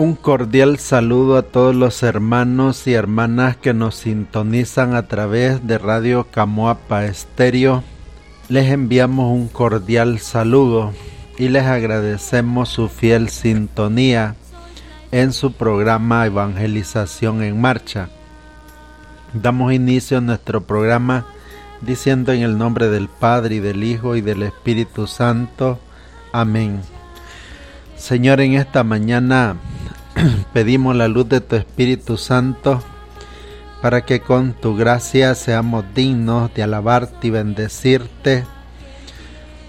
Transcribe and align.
Un 0.00 0.14
cordial 0.14 0.78
saludo 0.78 1.36
a 1.36 1.42
todos 1.42 1.74
los 1.74 2.02
hermanos 2.02 2.86
y 2.86 2.94
hermanas 2.94 3.58
que 3.58 3.74
nos 3.74 3.96
sintonizan 3.96 4.94
a 4.94 5.08
través 5.08 5.66
de 5.66 5.76
Radio 5.76 6.26
Camoapa 6.30 7.04
Estéreo. 7.04 7.84
Les 8.48 8.70
enviamos 8.70 9.30
un 9.30 9.48
cordial 9.48 10.18
saludo 10.18 10.94
y 11.36 11.50
les 11.50 11.64
agradecemos 11.64 12.70
su 12.70 12.88
fiel 12.88 13.28
sintonía 13.28 14.36
en 15.12 15.34
su 15.34 15.52
programa 15.52 16.24
Evangelización 16.24 17.42
en 17.42 17.60
Marcha. 17.60 18.08
Damos 19.34 19.74
inicio 19.74 20.16
a 20.16 20.22
nuestro 20.22 20.62
programa 20.62 21.26
diciendo 21.82 22.32
en 22.32 22.40
el 22.40 22.56
nombre 22.56 22.88
del 22.88 23.10
Padre 23.10 23.56
y 23.56 23.60
del 23.60 23.84
Hijo 23.84 24.16
y 24.16 24.22
del 24.22 24.44
Espíritu 24.44 25.06
Santo. 25.06 25.78
Amén. 26.32 26.80
Señor, 27.98 28.40
en 28.40 28.54
esta 28.54 28.82
mañana 28.82 29.56
pedimos 30.52 30.96
la 30.96 31.08
luz 31.08 31.28
de 31.28 31.40
tu 31.40 31.56
Espíritu 31.56 32.16
Santo 32.16 32.82
para 33.80 34.04
que 34.04 34.20
con 34.20 34.52
tu 34.52 34.76
gracia 34.76 35.34
seamos 35.34 35.84
dignos 35.94 36.52
de 36.54 36.62
alabarte 36.62 37.28
y 37.28 37.30
bendecirte, 37.30 38.44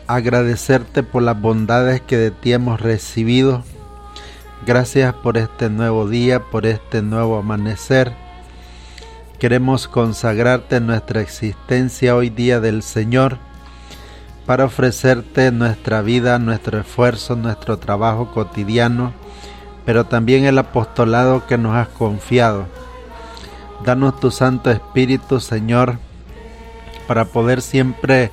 agradecerte 0.08 1.04
por 1.04 1.24
las 1.24 1.40
bondades 1.40 2.02
que 2.02 2.18
de 2.18 2.32
ti 2.32 2.54
hemos 2.54 2.82
recibido. 2.82 3.64
Gracias 4.66 5.14
por 5.14 5.38
este 5.38 5.70
nuevo 5.70 6.08
día, 6.08 6.42
por 6.42 6.66
este 6.66 7.02
nuevo 7.02 7.38
amanecer. 7.38 8.12
Queremos 9.40 9.88
consagrarte 9.88 10.80
nuestra 10.82 11.22
existencia 11.22 12.16
hoy 12.16 12.30
día 12.30 12.60
del 12.60 12.84
Señor 12.84 13.38
para 14.46 14.66
ofrecerte 14.66 15.52
nuestra 15.52 16.02
vida, 16.02 16.38
nuestro 16.38 16.80
esfuerzo, 16.80 17.36
nuestro 17.36 17.80
trabajo 17.80 18.32
cotidiano 18.32 19.14
pero 19.86 20.06
también 20.06 20.46
el 20.46 20.58
apostolado 20.58 21.46
que 21.48 21.58
nos 21.58 21.76
has 21.76 21.88
confiado. 21.88 22.66
Danos 23.84 24.20
tu 24.20 24.32
Santo 24.32 24.70
Espíritu, 24.70 25.40
Señor, 25.40 25.98
para 27.08 27.26
poder 27.26 27.62
siempre 27.62 28.32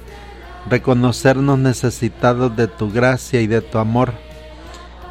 reconocernos 0.69 1.59
necesitados 1.59 2.55
de 2.55 2.69
tu 2.69 2.91
gracia 2.91 3.41
y 3.41 3.47
de 3.47 3.63
tu 3.63 3.79
amor, 3.79 4.13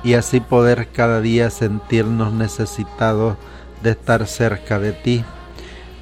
y 0.04 0.14
así 0.14 0.40
poder 0.40 0.90
cada 0.90 1.22
día 1.22 1.50
sentirnos 1.50 2.32
necesitados 2.34 3.36
de 3.82 3.92
estar 3.92 4.28
cerca 4.28 4.80
de 4.80 4.94
ti. 4.94 5.24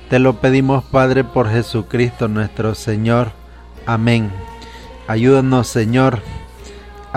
Te 0.09 0.19
lo 0.19 0.39
pedimos, 0.39 0.83
Padre, 0.83 1.23
por 1.23 1.49
Jesucristo 1.49 2.27
nuestro 2.27 2.75
Señor. 2.75 3.31
Amén. 3.85 4.31
Ayúdanos, 5.07 5.67
Señor, 5.67 6.21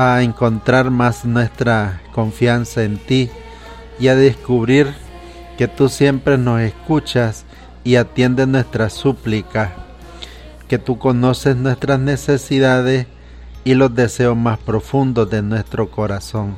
a 0.00 0.22
encontrar 0.22 0.92
más 0.92 1.24
nuestra 1.24 2.00
confianza 2.12 2.84
en 2.84 2.98
ti 2.98 3.30
y 3.98 4.06
a 4.06 4.14
descubrir 4.14 4.94
que 5.56 5.66
tú 5.66 5.88
siempre 5.88 6.38
nos 6.38 6.60
escuchas 6.60 7.44
y 7.82 7.96
atiendes 7.96 8.46
nuestras 8.46 8.92
súplicas, 8.92 9.72
que 10.68 10.78
tú 10.78 11.00
conoces 11.00 11.56
nuestras 11.56 11.98
necesidades 11.98 13.08
y 13.64 13.74
los 13.74 13.92
deseos 13.92 14.36
más 14.36 14.60
profundos 14.60 15.28
de 15.30 15.42
nuestro 15.42 15.90
corazón. 15.90 16.54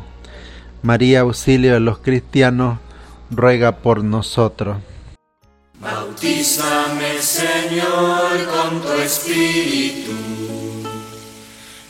María, 0.82 1.20
auxilio 1.20 1.72
de 1.72 1.80
los 1.80 1.96
cristianos, 1.96 2.78
ruega 3.30 3.78
por 3.78 4.04
nosotros. 4.04 4.76
Bautízame, 5.80 7.22
Señor, 7.22 8.36
con 8.52 8.82
tu 8.82 8.92
espíritu 9.00 10.39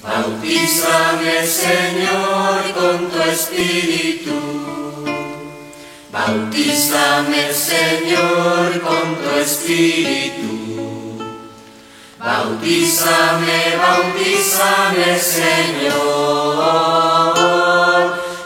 Bautízame, 0.03 1.47
Señor, 1.47 2.73
con 2.75 3.11
tu 3.11 3.21
espíritu. 3.21 4.33
Bautízame, 6.11 7.53
Señor, 7.53 8.81
con 8.81 9.17
tu 9.17 9.31
espíritu. 9.39 11.19
Bautízame, 12.19 13.77
bautízame, 13.77 15.19
Señor, 15.19 15.95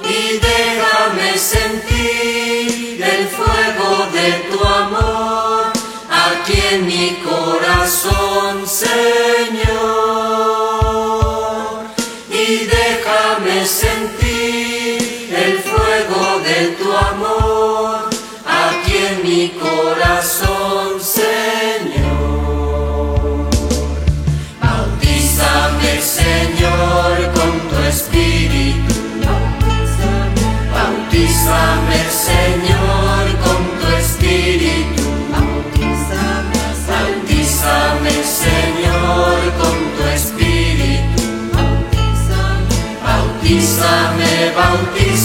y 0.03 0.39
déjame 0.39 1.39
sentir 1.39 3.01
el 3.01 3.29
fuego 3.29 4.09
de 4.13 4.33
tu 4.51 4.59
amor 4.65 5.73
aquí 6.11 6.59
en 6.73 6.87
mi 6.87 7.23
corazón, 7.25 8.67
Señor. 8.67 9.34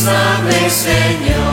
Bautízame, 0.09 0.69
Señor, 0.69 1.48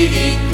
espíritu. 0.00 0.49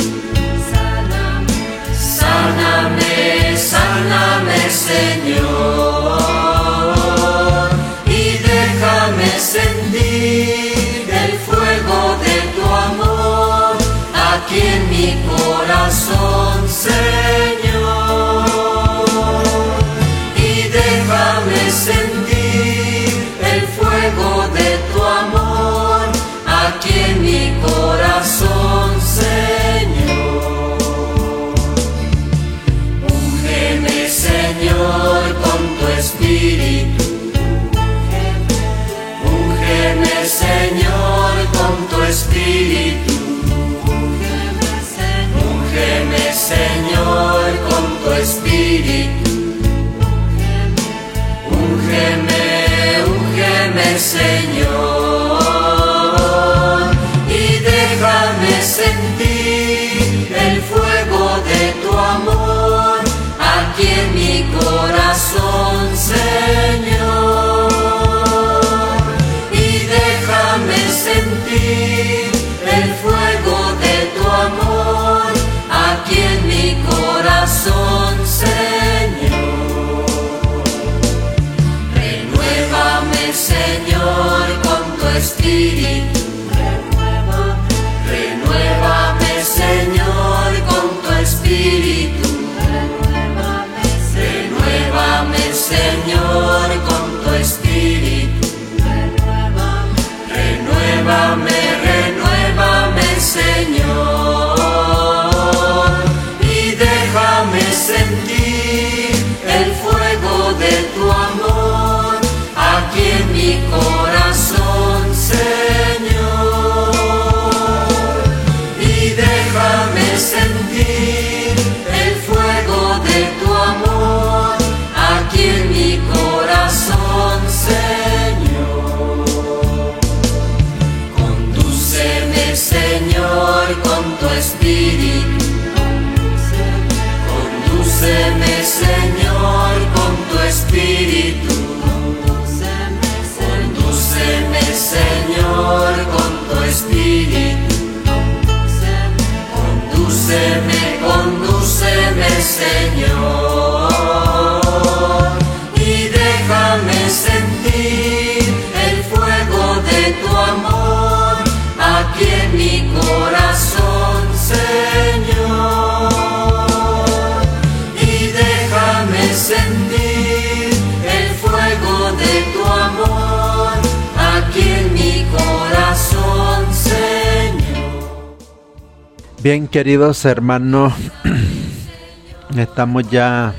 Bien, 179.46 179.68
queridos 179.68 180.24
hermanos, 180.24 180.92
estamos 182.56 183.08
ya 183.08 183.54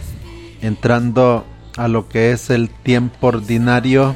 entrando 0.62 1.46
a 1.78 1.88
lo 1.88 2.10
que 2.10 2.32
es 2.32 2.50
el 2.50 2.70
tiempo 2.70 3.28
ordinario, 3.28 4.14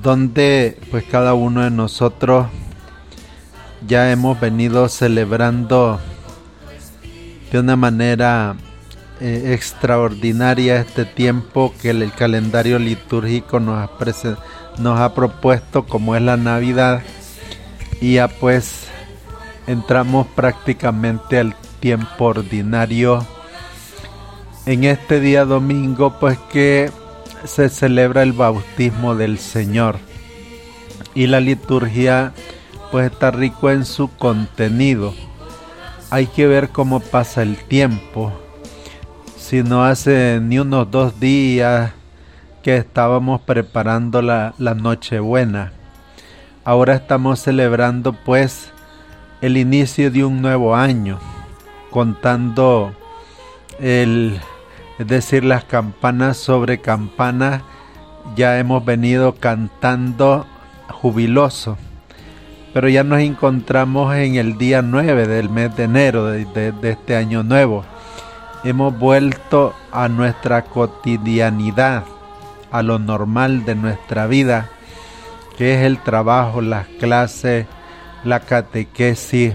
donde 0.00 0.78
pues 0.92 1.02
cada 1.02 1.34
uno 1.34 1.64
de 1.64 1.72
nosotros 1.72 2.46
ya 3.84 4.12
hemos 4.12 4.38
venido 4.38 4.88
celebrando 4.88 5.98
de 7.50 7.58
una 7.58 7.74
manera 7.74 8.54
eh, 9.20 9.54
extraordinaria 9.54 10.76
este 10.76 11.04
tiempo 11.04 11.74
que 11.82 11.90
el, 11.90 12.12
calendario 12.12 12.78
litúrgico 12.78 13.58
nos 13.58 13.76
ha, 13.76 13.90
nos 14.78 15.00
ha 15.00 15.14
propuesto 15.16 15.84
como 15.84 16.14
es 16.14 16.22
la 16.22 16.36
Navidad 16.36 17.02
y 18.00 18.14
ya 18.14 18.28
pues 18.28 18.87
entramos 19.68 20.26
prácticamente 20.28 21.38
al 21.38 21.54
tiempo 21.78 22.24
ordinario. 22.24 23.24
En 24.64 24.84
este 24.84 25.20
día 25.20 25.44
domingo 25.44 26.18
pues 26.18 26.38
que 26.50 26.90
se 27.44 27.68
celebra 27.68 28.22
el 28.22 28.32
bautismo 28.32 29.14
del 29.14 29.38
Señor. 29.38 29.98
Y 31.14 31.26
la 31.26 31.40
liturgia 31.40 32.32
pues 32.90 33.12
está 33.12 33.30
rico 33.30 33.70
en 33.70 33.84
su 33.84 34.08
contenido. 34.16 35.14
Hay 36.10 36.26
que 36.26 36.46
ver 36.46 36.70
cómo 36.70 37.00
pasa 37.00 37.42
el 37.42 37.56
tiempo. 37.56 38.32
Si 39.36 39.62
no 39.62 39.84
hace 39.84 40.40
ni 40.42 40.58
unos 40.58 40.90
dos 40.90 41.20
días 41.20 41.92
que 42.62 42.78
estábamos 42.78 43.42
preparando 43.42 44.22
la, 44.22 44.54
la 44.56 44.74
Nochebuena. 44.74 45.72
Ahora 46.64 46.94
estamos 46.94 47.40
celebrando 47.40 48.14
pues 48.14 48.72
el 49.40 49.56
inicio 49.56 50.10
de 50.10 50.24
un 50.24 50.42
nuevo 50.42 50.74
año, 50.74 51.18
contando 51.90 52.92
el, 53.78 54.40
es 54.98 55.06
decir, 55.06 55.44
las 55.44 55.64
campanas 55.64 56.36
sobre 56.36 56.80
campanas, 56.80 57.62
ya 58.34 58.58
hemos 58.58 58.84
venido 58.84 59.34
cantando 59.36 60.46
jubiloso, 60.90 61.78
pero 62.74 62.88
ya 62.88 63.04
nos 63.04 63.20
encontramos 63.20 64.14
en 64.16 64.34
el 64.34 64.58
día 64.58 64.82
9 64.82 65.26
del 65.26 65.50
mes 65.50 65.74
de 65.76 65.84
enero 65.84 66.26
de, 66.26 66.74
este 66.82 67.16
año 67.16 67.42
nuevo. 67.42 67.84
Hemos 68.64 68.98
vuelto 68.98 69.72
a 69.92 70.08
nuestra 70.08 70.62
cotidianidad, 70.62 72.04
a 72.72 72.82
lo 72.82 72.98
normal 72.98 73.64
de 73.64 73.76
nuestra 73.76 74.26
vida, 74.26 74.68
que 75.56 75.74
es 75.74 75.86
el 75.86 75.98
trabajo, 75.98 76.60
las 76.60 76.86
clases, 77.00 77.66
la 78.24 78.40
catequesis, 78.40 79.54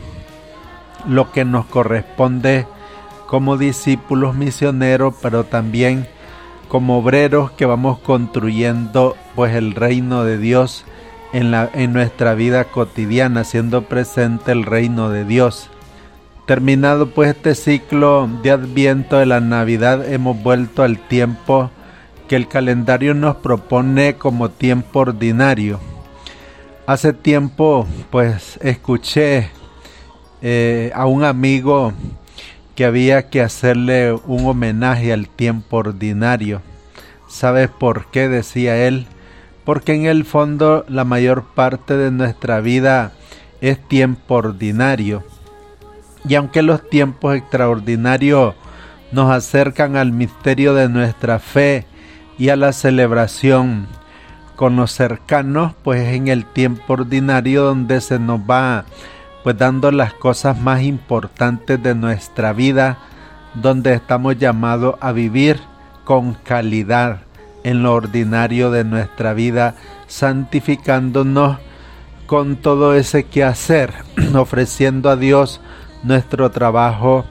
lo 1.07 1.31
que 1.31 1.45
nos 1.45 1.65
corresponde 1.65 2.65
como 3.27 3.57
discípulos 3.57 4.35
misioneros, 4.35 5.15
pero 5.21 5.43
también 5.43 6.07
como 6.67 6.99
obreros 6.99 7.51
que 7.51 7.65
vamos 7.65 7.99
construyendo 7.99 9.15
pues 9.35 9.55
el 9.55 9.73
reino 9.75 10.23
de 10.23 10.37
Dios 10.37 10.85
en, 11.33 11.51
la, 11.51 11.69
en 11.73 11.93
nuestra 11.93 12.35
vida 12.35 12.65
cotidiana, 12.65 13.41
haciendo 13.41 13.83
presente 13.83 14.51
el 14.51 14.63
reino 14.63 15.09
de 15.09 15.25
Dios. 15.25 15.69
Terminado 16.45 17.09
pues 17.09 17.29
este 17.29 17.55
ciclo 17.55 18.29
de 18.43 18.51
Adviento 18.51 19.17
de 19.17 19.25
la 19.25 19.39
Navidad, 19.39 20.11
hemos 20.11 20.41
vuelto 20.41 20.83
al 20.83 20.99
tiempo 20.99 21.71
que 22.27 22.35
el 22.35 22.47
calendario 22.47 23.13
nos 23.13 23.37
propone 23.37 24.15
como 24.15 24.49
tiempo 24.49 24.99
ordinario. 24.99 25.79
Hace 26.85 27.13
tiempo 27.13 27.87
pues 28.11 28.59
escuché 28.61 29.49
eh, 30.41 30.91
a 30.93 31.05
un 31.05 31.23
amigo 31.23 31.93
que 32.75 32.83
había 32.83 33.29
que 33.29 33.41
hacerle 33.41 34.11
un 34.11 34.45
homenaje 34.45 35.13
al 35.13 35.29
tiempo 35.29 35.77
ordinario. 35.77 36.61
¿Sabes 37.29 37.69
por 37.69 38.07
qué? 38.07 38.27
decía 38.27 38.85
él. 38.85 39.07
Porque 39.63 39.93
en 39.93 40.07
el 40.07 40.25
fondo 40.25 40.83
la 40.89 41.05
mayor 41.05 41.45
parte 41.55 41.95
de 41.95 42.11
nuestra 42.11 42.59
vida 42.59 43.13
es 43.61 43.79
tiempo 43.87 44.35
ordinario. 44.35 45.23
Y 46.27 46.35
aunque 46.35 46.63
los 46.63 46.89
tiempos 46.89 47.37
extraordinarios 47.37 48.55
nos 49.13 49.31
acercan 49.31 49.95
al 49.95 50.11
misterio 50.11 50.73
de 50.73 50.89
nuestra 50.89 51.39
fe 51.39 51.85
y 52.37 52.49
a 52.49 52.57
la 52.57 52.73
celebración 52.73 53.87
con 54.55 54.75
los 54.75 54.91
cercanos, 54.91 55.73
pues 55.83 56.01
es 56.01 56.15
en 56.15 56.27
el 56.27 56.45
tiempo 56.45 56.93
ordinario 56.93 57.63
donde 57.63 58.01
se 58.01 58.19
nos 58.19 58.39
va 58.39 58.85
pues 59.43 59.57
dando 59.57 59.91
las 59.91 60.13
cosas 60.13 60.57
más 60.57 60.83
importantes 60.83 61.81
de 61.83 61.95
nuestra 61.95 62.53
vida, 62.53 62.97
donde 63.55 63.93
estamos 63.93 64.37
llamados 64.37 64.95
a 65.01 65.11
vivir 65.11 65.59
con 66.05 66.33
calidad 66.33 67.21
en 67.63 67.83
lo 67.83 67.93
ordinario 67.93 68.71
de 68.71 68.83
nuestra 68.85 69.33
vida, 69.33 69.75
santificándonos 70.07 71.57
con 72.25 72.55
todo 72.55 72.95
ese 72.95 73.25
quehacer, 73.25 73.93
ofreciendo 74.33 75.09
a 75.09 75.17
Dios 75.17 75.59
nuestro 76.03 76.51
trabajo 76.51 77.25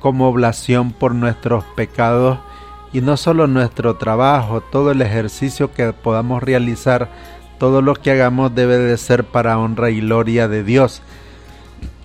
como 0.00 0.28
oblación 0.28 0.92
por 0.92 1.14
nuestros 1.14 1.64
pecados 1.76 2.38
y 2.92 3.00
no 3.00 3.16
solo 3.16 3.46
nuestro 3.46 3.96
trabajo, 3.96 4.60
todo 4.60 4.90
el 4.90 5.02
ejercicio 5.02 5.72
que 5.72 5.92
podamos 5.92 6.42
realizar, 6.42 7.10
todo 7.58 7.82
lo 7.82 7.94
que 7.94 8.10
hagamos 8.10 8.54
debe 8.54 8.78
de 8.78 8.96
ser 8.96 9.24
para 9.24 9.58
honra 9.58 9.90
y 9.90 10.00
gloria 10.00 10.48
de 10.48 10.64
Dios. 10.64 11.02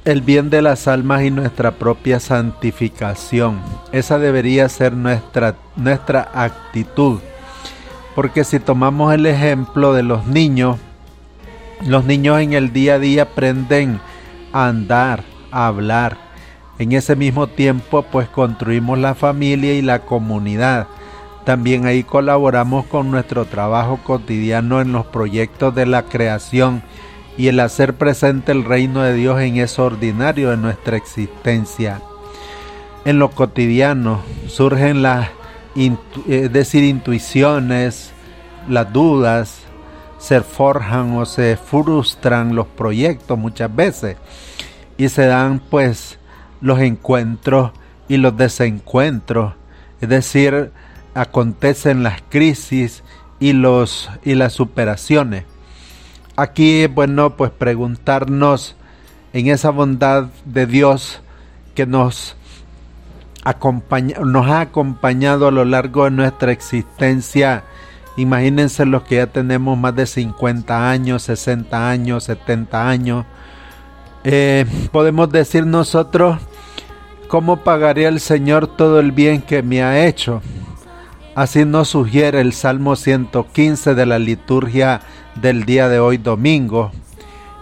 El 0.04 0.22
bien 0.22 0.50
de 0.50 0.62
las 0.62 0.88
almas 0.88 1.24
y 1.24 1.32
nuestra 1.32 1.72
propia 1.72 2.20
santificación. 2.20 3.62
Esa 3.94 4.20
debería 4.20 4.68
ser 4.68 4.94
nuestra, 4.94 5.56
nuestra 5.78 6.30
actitud. 6.34 7.20
Porque 8.14 8.44
si 8.44 8.60
tomamos 8.60 9.14
el 9.14 9.26
ejemplo 9.26 9.94
de 9.94 10.04
los 10.04 10.26
niños, 10.28 10.78
los 11.88 12.04
niños 12.04 12.42
en 12.42 12.54
el 12.54 12.74
día 12.74 12.96
a 12.96 13.00
día 13.00 13.24
aprenden 13.24 14.02
a 14.52 14.68
andar, 14.68 15.24
a 15.52 15.68
hablar, 15.68 16.18
en 16.80 16.92
ese 16.92 17.16
mismo 17.16 17.48
tiempo 17.48 18.04
pues 18.04 18.28
construimos 18.28 18.98
la 18.98 19.16
familia 19.16 19.74
y 19.74 19.82
la 19.82 20.00
comunidad. 20.00 20.88
También 21.46 21.86
ahí 21.86 22.04
colaboramos 22.04 22.86
con 22.86 23.12
nuestro 23.12 23.46
trabajo 23.46 24.00
cotidiano 24.04 24.82
en 24.82 24.92
los 24.92 25.06
proyectos 25.06 25.76
de 25.76 25.86
la 25.86 26.04
creación 26.04 26.84
y 27.38 27.48
el 27.48 27.60
hacer 27.60 27.96
presente 27.96 28.52
el 28.52 28.64
reino 28.64 29.02
de 29.02 29.14
Dios 29.14 29.42
en 29.42 29.58
eso 29.58 29.86
ordinario 29.86 30.52
de 30.52 30.58
nuestra 30.58 30.98
existencia. 30.98 32.02
En 33.06 33.20
lo 33.20 33.32
cotidiano 33.32 34.22
surgen 34.48 35.02
las 35.02 35.30
decir, 35.76 36.84
intuiciones, 36.84 38.12
las 38.70 38.94
dudas, 38.94 39.60
se 40.20 40.42
forjan 40.42 41.18
o 41.18 41.26
se 41.26 41.58
frustran 41.58 42.56
los 42.56 42.68
proyectos 42.68 43.38
muchas 43.38 43.76
veces 43.76 44.16
y 44.98 45.10
se 45.10 45.26
dan 45.26 45.60
pues 45.60 46.18
los 46.64 46.80
encuentros 46.80 47.72
y 48.08 48.18
los 48.18 48.36
desencuentros, 48.36 49.54
es 50.02 50.10
decir, 50.10 50.72
acontecen 51.14 52.02
las 52.02 52.24
crisis 52.30 53.04
y 53.40 53.54
los 53.54 54.10
y 54.24 54.34
las 54.34 54.54
superaciones. 54.54 55.44
Aquí 56.36 56.88
bueno 56.88 57.36
pues 57.36 57.52
preguntarnos 57.52 58.76
en 59.34 59.48
esa 59.48 59.70
bondad 59.70 60.28
de 60.46 60.66
Dios 60.66 61.22
que 61.76 61.86
nos 61.86 62.36
acompaña, 63.44 64.20
nos 64.20 64.48
ha 64.48 64.62
acompañado 64.62 65.50
a 65.50 65.52
lo 65.52 65.66
largo 65.66 66.06
de 66.06 66.12
nuestra 66.12 66.54
existencia. 66.54 67.66
Imagínense 68.16 68.86
los 68.86 69.04
que 69.04 69.16
ya 69.16 69.28
tenemos 69.28 69.78
más 69.78 69.96
de 69.96 70.06
50 70.06 70.90
años, 70.90 71.24
60 71.24 71.90
años, 71.90 72.24
70 72.24 72.90
años. 72.90 73.26
Eh, 74.24 74.66
podemos 74.92 75.30
decir 75.30 75.66
nosotros 75.66 76.38
¿cómo 77.34 77.58
pagaré 77.58 78.06
al 78.06 78.20
Señor 78.20 78.68
todo 78.68 79.00
el 79.00 79.12
bien 79.12 79.42
que 79.42 79.64
me 79.64 79.82
ha 79.82 80.06
hecho? 80.06 80.44
Así 81.34 81.66
nos 81.66 81.88
sugiere 81.88 82.40
el 82.40 82.54
Salmo 82.54 82.96
115 82.96 83.96
de 83.96 84.06
la 84.06 84.20
liturgia 84.20 85.02
del 85.42 85.64
día 85.66 85.90
de 85.90 86.00
hoy 86.00 86.18
domingo, 86.18 86.92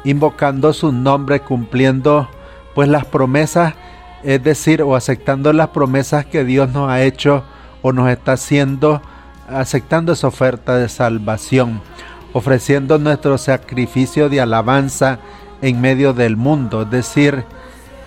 invocando 0.04 0.74
su 0.74 0.92
nombre, 0.92 1.40
cumpliendo 1.40 2.28
pues 2.75 2.90
las 2.90 3.06
promesas, 3.06 3.75
es 4.24 4.44
decir, 4.44 4.82
o 4.82 4.94
aceptando 4.94 5.54
las 5.54 5.70
promesas 5.70 6.25
que 6.25 6.44
Dios 6.44 6.70
nos 6.74 6.90
ha 6.90 7.04
hecho 7.04 7.46
o 7.82 7.94
nos 7.94 8.10
está 8.10 8.34
haciendo, 8.34 9.01
aceptando 9.48 10.12
esa 10.12 10.28
oferta 10.28 10.75
de 10.75 10.90
salvación, 10.90 11.82
ofreciendo 12.34 13.00
nuestro 13.00 13.38
sacrificio 13.38 14.28
de 14.28 14.42
alabanza 14.42 15.20
en 15.62 15.80
medio 15.80 16.12
del 16.12 16.36
mundo, 16.36 16.82
es 16.82 16.92
decir, 16.92 17.46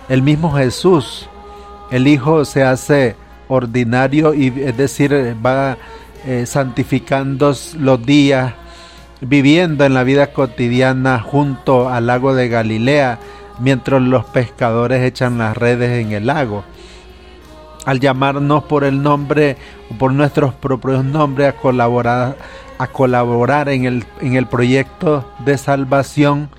el 0.09 0.21
mismo 0.21 0.51
Jesús 0.51 1.27
el 1.91 2.07
Hijo 2.07 2.45
se 2.45 2.63
hace 2.63 3.15
ordinario 3.47 4.33
y 4.33 4.47
es 4.47 4.75
decir, 4.77 5.35
va 5.45 5.77
eh, 6.25 6.45
santificando 6.45 7.53
los 7.77 8.05
días, 8.05 8.53
viviendo 9.21 9.85
en 9.85 9.93
la 9.93 10.03
vida 10.03 10.33
cotidiana 10.33 11.19
junto 11.19 11.89
al 11.89 12.07
lago 12.07 12.33
de 12.33 12.49
Galilea, 12.49 13.19
mientras 13.59 14.01
los 14.01 14.25
pescadores 14.25 15.03
echan 15.03 15.37
las 15.37 15.55
redes 15.55 16.03
en 16.03 16.11
el 16.11 16.27
lago. 16.27 16.63
Al 17.85 17.99
llamarnos 17.99 18.63
por 18.63 18.83
el 18.83 19.03
nombre 19.03 19.57
por 19.99 20.11
nuestros 20.11 20.55
propios 20.55 21.05
nombres 21.05 21.49
a 21.49 21.55
colaborar, 21.55 22.35
a 22.79 22.87
colaborar 22.87 23.69
en, 23.69 23.85
el, 23.85 24.03
en 24.21 24.35
el 24.35 24.47
proyecto 24.47 25.31
de 25.45 25.59
salvación, 25.59 26.49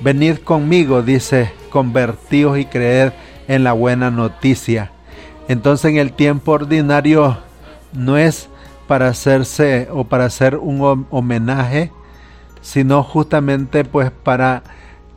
venid 0.00 0.36
conmigo, 0.38 1.02
dice, 1.02 1.52
convertíos 1.70 2.56
y 2.58 2.66
creed 2.66 3.12
en 3.50 3.64
la 3.64 3.72
buena 3.72 4.12
noticia. 4.12 4.92
Entonces 5.48 5.90
en 5.90 5.98
el 5.98 6.12
tiempo 6.12 6.52
ordinario 6.52 7.38
no 7.92 8.16
es 8.16 8.48
para 8.86 9.08
hacerse 9.08 9.88
o 9.90 10.04
para 10.04 10.26
hacer 10.26 10.54
un 10.56 11.06
homenaje, 11.10 11.90
sino 12.60 13.02
justamente 13.02 13.84
pues 13.84 14.12
para 14.12 14.62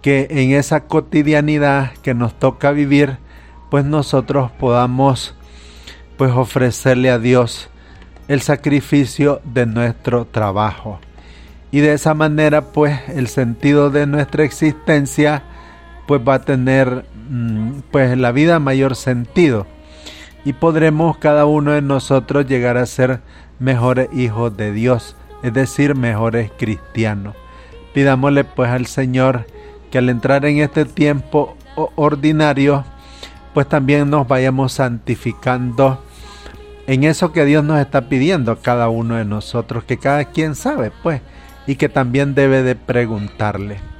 que 0.02 0.26
en 0.32 0.52
esa 0.52 0.86
cotidianidad 0.86 1.92
que 2.02 2.16
nos 2.16 2.34
toca 2.34 2.72
vivir, 2.72 3.18
pues 3.70 3.86
nosotros 3.86 4.50
podamos 4.60 5.36
pues 6.18 6.32
ofrecerle 6.32 7.12
a 7.12 7.20
Dios 7.20 7.70
el 8.28 8.42
sacrificio 8.42 9.42
de 9.44 9.68
nuestro 9.68 10.26
trabajo. 10.26 11.00
Y 11.72 11.82
de 11.82 11.94
esa 11.94 12.16
manera 12.16 12.64
pues 12.64 13.00
el 13.10 13.28
sentido 13.28 13.92
de 13.92 14.08
nuestra 14.08 14.44
existencia 14.44 15.44
pues 16.08 16.20
va 16.28 16.36
a 16.36 16.42
tener 16.42 17.06
pues 17.92 18.18
la 18.18 18.32
vida 18.32 18.60
mayor 18.60 18.96
sentido 18.96 19.66
y 20.46 20.54
podremos 20.54 21.18
cada 21.18 21.46
uno 21.46 21.72
de 21.72 21.82
nosotros 21.82 22.46
llegar 22.46 22.78
a 22.78 22.86
ser 22.86 23.22
mejores 23.60 24.10
hijos 24.14 24.56
de 24.58 24.72
Dios, 24.72 25.16
es 25.42 25.54
decir, 25.54 25.96
mejores 25.96 26.52
cristianos. 26.58 27.36
Pidámosle 27.94 28.44
pues 28.44 28.70
al 28.70 28.88
Señor 28.88 29.46
que 29.92 30.00
al 30.00 30.10
entrar 30.10 30.46
en 30.46 30.60
este 30.60 30.86
tiempo 30.86 31.56
ordinario, 31.96 32.84
pues 33.54 33.68
también 33.70 34.10
nos 34.10 34.28
vayamos 34.28 34.74
santificando 34.74 36.04
en 36.88 37.04
eso 37.04 37.32
que 37.32 37.46
Dios 37.46 37.64
nos 37.64 37.80
está 37.80 38.10
pidiendo 38.10 38.52
a 38.52 38.62
cada 38.62 38.90
uno 38.90 39.16
de 39.16 39.26
nosotros, 39.26 39.84
que 39.86 39.98
cada 39.98 40.26
quien 40.26 40.56
sabe, 40.56 40.92
pues, 41.04 41.22
y 41.66 41.76
que 41.76 41.88
también 41.88 42.36
debe 42.36 42.62
de 42.64 42.76
preguntarle. 42.76 43.93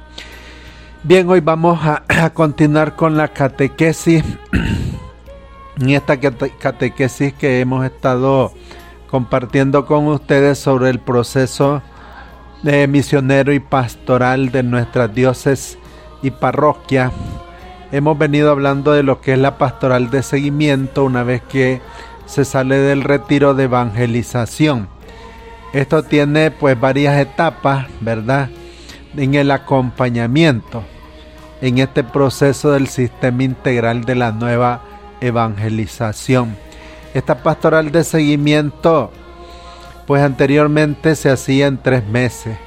Bien, 1.06 1.28
hoy 1.28 1.40
vamos 1.40 1.80
a, 2.08 2.30
continuar 2.30 2.96
con 2.96 3.18
la 3.18 3.28
catequesis. 3.28 4.24
En 5.78 5.90
esta 5.90 6.18
catequesis 6.18 7.34
que 7.34 7.60
hemos 7.60 7.84
estado 7.84 8.52
compartiendo 9.10 9.86
con 9.86 10.06
ustedes 10.06 10.56
sobre 10.56 10.88
el 10.88 11.00
proceso 11.00 11.82
de 12.62 12.86
misionero 12.86 13.52
y 13.52 13.58
pastoral 13.58 14.50
de 14.50 14.62
nuestras 14.62 15.12
dioses 15.12 15.76
y 16.22 16.30
parroquia. 16.30 17.10
Hemos 17.90 18.16
venido 18.16 18.52
hablando 18.52 18.92
de 18.92 19.02
lo 19.02 19.20
que 19.20 19.32
es 19.32 19.38
la 19.38 19.58
pastoral 19.58 20.10
de 20.10 20.22
seguimiento 20.22 21.04
una 21.04 21.24
vez 21.24 21.42
que 21.42 21.82
se 22.24 22.44
sale 22.44 22.78
del 22.78 23.02
retiro 23.02 23.52
de 23.54 23.64
evangelización. 23.64 24.88
Esto 25.72 26.04
tiene 26.04 26.52
pues 26.52 26.80
varias 26.80 27.20
etapas, 27.20 27.88
¿verdad? 28.00 28.48
En 29.16 29.34
el 29.34 29.50
acompañamiento 29.50 30.84
en 31.64 31.78
este 31.78 32.04
proceso 32.04 32.72
del 32.72 32.88
sistema 32.88 33.42
integral 33.42 34.04
de 34.04 34.14
la 34.14 34.32
nueva 34.32 34.82
evangelización. 35.22 36.54
Esta 37.14 37.42
pastoral 37.42 37.90
de 37.90 38.04
seguimiento, 38.04 39.10
pues 40.06 40.22
anteriormente 40.22 41.16
se 41.16 41.30
hacía 41.30 41.66
en 41.66 41.78
tres 41.78 42.06
meses, 42.06 42.58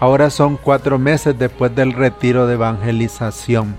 ahora 0.00 0.30
son 0.30 0.56
cuatro 0.56 0.98
meses 0.98 1.38
después 1.38 1.76
del 1.76 1.92
retiro 1.92 2.48
de 2.48 2.54
evangelización. 2.54 3.76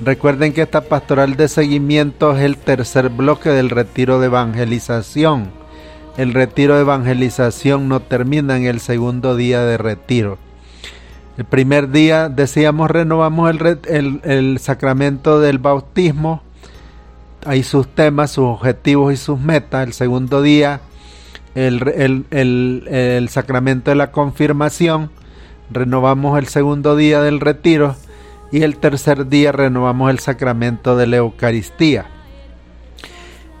Recuerden 0.00 0.52
que 0.52 0.62
esta 0.62 0.82
pastoral 0.82 1.34
de 1.36 1.48
seguimiento 1.48 2.36
es 2.36 2.44
el 2.44 2.58
tercer 2.58 3.08
bloque 3.08 3.48
del 3.48 3.68
retiro 3.68 4.20
de 4.20 4.26
evangelización. 4.26 5.50
El 6.16 6.34
retiro 6.34 6.76
de 6.76 6.82
evangelización 6.82 7.88
no 7.88 7.98
termina 7.98 8.56
en 8.56 8.66
el 8.66 8.78
segundo 8.78 9.34
día 9.34 9.62
de 9.62 9.76
retiro. 9.76 10.38
El 11.38 11.46
primer 11.46 11.90
día, 11.90 12.28
decíamos, 12.28 12.90
renovamos 12.90 13.50
el, 13.88 14.58
sacramento 14.58 15.40
del 15.40 15.58
bautismo. 15.58 16.42
Hay 17.46 17.62
sus 17.62 17.88
temas, 17.88 18.32
sus 18.32 18.44
objetivos 18.44 19.14
y 19.14 19.16
sus 19.16 19.40
metas. 19.40 19.86
El 19.86 19.94
segundo 19.94 20.42
día, 20.42 20.80
el, 21.54 22.26
el, 22.30 23.28
sacramento 23.30 23.90
de 23.90 23.96
la 23.96 24.12
confirmación. 24.12 25.10
Renovamos 25.70 26.38
el 26.38 26.48
segundo 26.48 26.96
día 26.96 27.22
del 27.22 27.40
retiro. 27.40 27.96
Y 28.50 28.62
el 28.62 28.76
tercer 28.76 29.28
día 29.28 29.52
renovamos 29.52 30.10
el 30.10 30.18
sacramento 30.18 30.96
de 30.96 31.06
la 31.06 31.16
Eucaristía. 31.16 32.04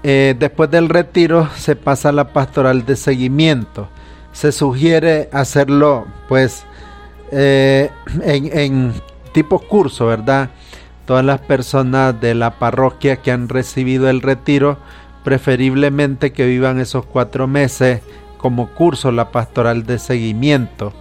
Eh, 0.02 0.34
después 0.38 0.70
del 0.70 0.90
retiro 0.90 1.48
se 1.56 1.76
pasa 1.76 2.10
a 2.10 2.12
la 2.12 2.34
pastoral 2.34 2.84
de 2.84 2.96
seguimiento. 2.96 3.88
Se 4.32 4.52
sugiere 4.52 5.30
hacerlo, 5.32 6.06
pues, 6.28 6.66
eh, 7.32 7.90
en, 8.22 8.92
tipo 9.32 9.58
curso, 9.58 10.06
¿verdad? 10.06 10.50
todas 11.06 11.24
las 11.24 11.40
personas 11.40 12.20
de 12.20 12.34
la 12.34 12.58
parroquia 12.58 13.16
que 13.16 13.32
han 13.32 13.48
recibido 13.48 14.08
el 14.08 14.22
retiro, 14.22 14.78
preferiblemente 15.24 16.32
que 16.32 16.46
vivan 16.46 16.78
esos 16.78 17.04
cuatro 17.04 17.46
meses 17.46 18.02
como 18.36 18.68
curso 18.68 19.10
la 19.12 19.30
pastoral 19.30 19.84
de 19.84 19.98
seguimiento. 19.98 20.92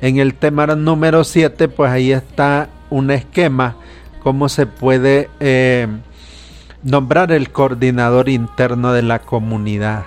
En 0.00 0.18
el 0.18 0.34
tema 0.34 0.66
número 0.66 1.24
7, 1.24 1.68
pues 1.68 1.90
ahí 1.90 2.12
está 2.12 2.68
un 2.90 3.10
esquema, 3.10 3.76
cómo 4.22 4.48
se 4.48 4.66
puede 4.66 5.28
eh, 5.40 5.88
nombrar 6.82 7.32
el 7.32 7.50
coordinador 7.50 8.28
interno 8.28 8.92
de 8.92 9.02
la 9.02 9.20
comunidad. 9.20 10.04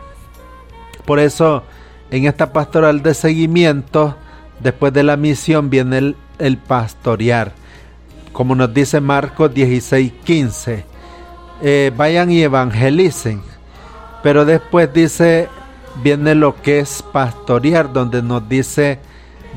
Por 1.05 1.19
eso, 1.19 1.63
en 2.09 2.25
esta 2.25 2.53
pastoral 2.53 3.03
de 3.03 3.13
seguimiento, 3.13 4.15
después 4.62 4.94
de 4.94 5.03
la 5.03 5.18
misión 5.18 5.70
viene 5.70 6.15
el, 6.39 6.58
pastorear. 6.58 7.53
Como 8.32 8.56
nos 8.56 8.74
dice 8.74 9.01
Marcos 9.01 9.53
16, 9.53 10.12
15. 10.24 10.86
Eh, 11.62 11.91
vayan 11.96 12.32
y 12.32 12.41
evangelicen. 12.41 13.41
Pero 14.24 14.46
después 14.46 14.91
dice, 14.94 15.50
viene 16.03 16.36
lo 16.36 16.62
que 16.62 16.80
es 16.80 17.03
pastorear, 17.12 17.91
donde 17.91 18.22
nos 18.22 18.48
dice, 18.48 19.00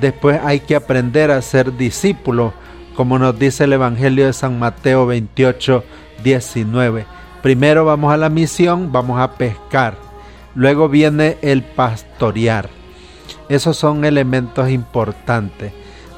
después 0.00 0.40
hay 0.42 0.60
que 0.60 0.76
aprender 0.76 1.30
a 1.30 1.42
ser 1.42 1.76
discípulo, 1.76 2.52
como 2.96 3.18
nos 3.18 3.38
dice 3.38 3.64
el 3.64 3.74
Evangelio 3.74 4.26
de 4.26 4.32
San 4.32 4.58
Mateo 4.58 5.06
28, 5.06 5.84
19. 6.22 7.06
Primero 7.42 7.84
vamos 7.84 8.12
a 8.12 8.16
la 8.16 8.30
misión, 8.30 8.90
vamos 8.90 9.20
a 9.20 9.32
pescar. 9.32 9.96
Luego 10.54 10.88
viene 10.88 11.36
el 11.42 11.62
pastorear. 11.62 12.83
Esos 13.48 13.76
son 13.76 14.04
elementos 14.04 14.70
importantes. 14.70 15.72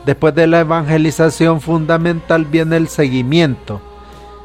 Después 0.04 0.34
de 0.34 0.46
la 0.46 0.60
evangelización 0.60 1.60
fundamental 1.60 2.44
viene 2.44 2.76
el 2.76 2.88
seguimiento. 2.88 3.80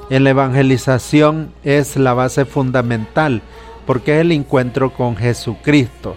En 0.10 0.24
la 0.24 0.32
evangelización 0.32 1.52
es 1.64 1.96
la 1.96 2.14
base 2.14 2.46
fundamental 2.46 3.42
porque 3.86 4.16
es 4.16 4.22
el 4.22 4.32
encuentro 4.32 4.94
con 4.94 5.16
Jesucristo. 5.16 6.16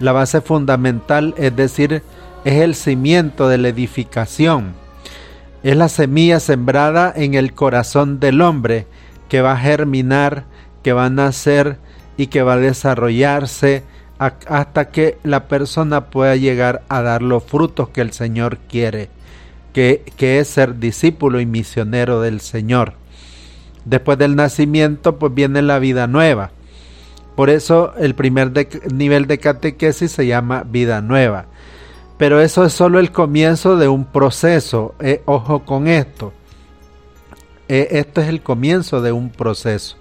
La 0.00 0.12
base 0.12 0.40
fundamental, 0.40 1.34
es 1.36 1.54
decir, 1.54 2.02
es 2.44 2.54
el 2.54 2.74
cimiento 2.74 3.48
de 3.48 3.58
la 3.58 3.68
edificación. 3.68 4.74
Es 5.62 5.76
la 5.76 5.88
semilla 5.88 6.40
sembrada 6.40 7.12
en 7.14 7.34
el 7.34 7.52
corazón 7.52 8.20
del 8.20 8.40
hombre 8.40 8.86
que 9.28 9.42
va 9.42 9.52
a 9.52 9.58
germinar, 9.58 10.44
que 10.82 10.92
va 10.92 11.06
a 11.06 11.10
nacer 11.10 11.78
y 12.16 12.28
que 12.28 12.42
va 12.42 12.54
a 12.54 12.58
desarrollarse 12.58 13.82
hasta 14.18 14.90
que 14.90 15.18
la 15.22 15.46
persona 15.46 16.06
pueda 16.06 16.34
llegar 16.36 16.82
a 16.88 17.02
dar 17.02 17.22
los 17.22 17.44
frutos 17.44 17.88
que 17.90 18.00
el 18.00 18.12
Señor 18.12 18.58
quiere, 18.68 19.10
que, 19.72 20.02
es 20.18 20.48
ser 20.48 20.78
discípulo 20.78 21.40
y 21.40 21.46
misionero 21.46 22.20
del 22.20 22.40
Señor. 22.40 22.94
Después 23.84 24.18
del 24.18 24.34
nacimiento, 24.34 25.18
pues 25.18 25.32
viene 25.32 25.62
la 25.62 25.78
vida 25.78 26.06
nueva. 26.06 26.50
Por 27.36 27.50
eso 27.50 27.94
el 27.96 28.16
primer 28.16 28.52
nivel 28.92 29.26
de 29.26 29.38
catequesis 29.38 30.10
se 30.10 30.26
llama 30.26 30.64
vida 30.64 31.00
nueva. 31.00 31.46
Pero 32.18 32.40
eso 32.40 32.64
es 32.64 32.72
solo 32.72 32.98
el 32.98 33.12
comienzo 33.12 33.76
de 33.76 33.86
un 33.86 34.04
proceso. 34.04 34.96
Eh, 34.98 35.22
ojo 35.24 35.64
con 35.64 35.86
esto. 35.86 36.32
Eh, 37.68 37.86
esto 37.92 38.20
es 38.20 38.28
el 38.28 38.42
comienzo 38.42 39.00
de 39.00 39.12
un 39.12 39.30
proceso. 39.30 39.97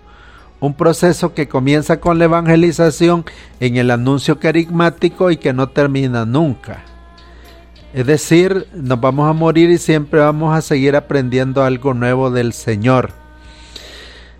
Un 0.59 0.73
proceso 0.73 1.33
que 1.33 1.47
comienza 1.47 1.99
con 1.99 2.17
la 2.17 2.25
evangelización 2.25 3.25
en 3.59 3.77
el 3.77 3.91
anuncio 3.91 4.39
carismático 4.39 5.29
y 5.29 5.37
que 5.37 5.53
no 5.53 5.69
termina 5.69 6.25
nunca. 6.25 6.83
Es 7.93 8.05
decir, 8.05 8.67
nos 8.73 8.99
vamos 8.99 9.29
a 9.29 9.33
morir 9.33 9.69
y 9.69 9.77
siempre 9.77 10.19
vamos 10.19 10.55
a 10.55 10.61
seguir 10.61 10.95
aprendiendo 10.95 11.63
algo 11.63 11.93
nuevo 11.93 12.31
del 12.31 12.53
Señor. 12.53 13.11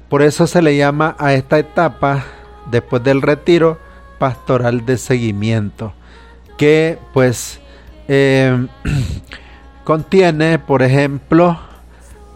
Por 0.10 0.22
eso 0.22 0.48
se 0.48 0.62
le 0.62 0.76
llama 0.78 1.16
a 1.20 1.34
esta 1.34 1.60
etapa 1.60 2.26
después 2.72 3.04
del 3.04 3.22
retiro 3.22 3.80
pastoral 4.20 4.86
de 4.86 4.98
seguimiento, 4.98 5.94
que 6.58 6.98
pues 7.14 7.60
eh, 8.08 8.68
contiene, 9.84 10.60
por 10.60 10.82
ejemplo, 10.82 11.60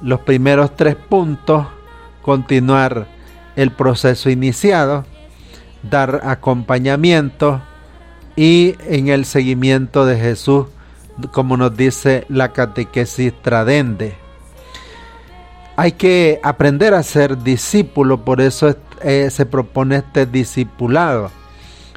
los 0.01 0.19
primeros 0.21 0.75
tres 0.75 0.95
puntos, 0.95 1.67
continuar 2.21 3.07
el 3.55 3.71
proceso 3.71 4.29
iniciado, 4.29 5.05
dar 5.83 6.21
acompañamiento 6.23 7.61
y 8.35 8.75
en 8.87 9.09
el 9.09 9.25
seguimiento 9.25 10.05
de 10.05 10.17
Jesús, 10.17 10.67
como 11.31 11.57
nos 11.57 11.75
dice 11.75 12.25
la 12.29 12.53
catequesis 12.53 13.33
tradende. 13.41 14.15
Hay 15.75 15.93
que 15.93 16.39
aprender 16.43 16.93
a 16.93 17.03
ser 17.03 17.37
discípulo, 17.43 18.23
por 18.23 18.41
eso 18.41 18.75
eh, 19.01 19.29
se 19.31 19.45
propone 19.45 19.97
este 19.97 20.25
discipulado. 20.25 21.31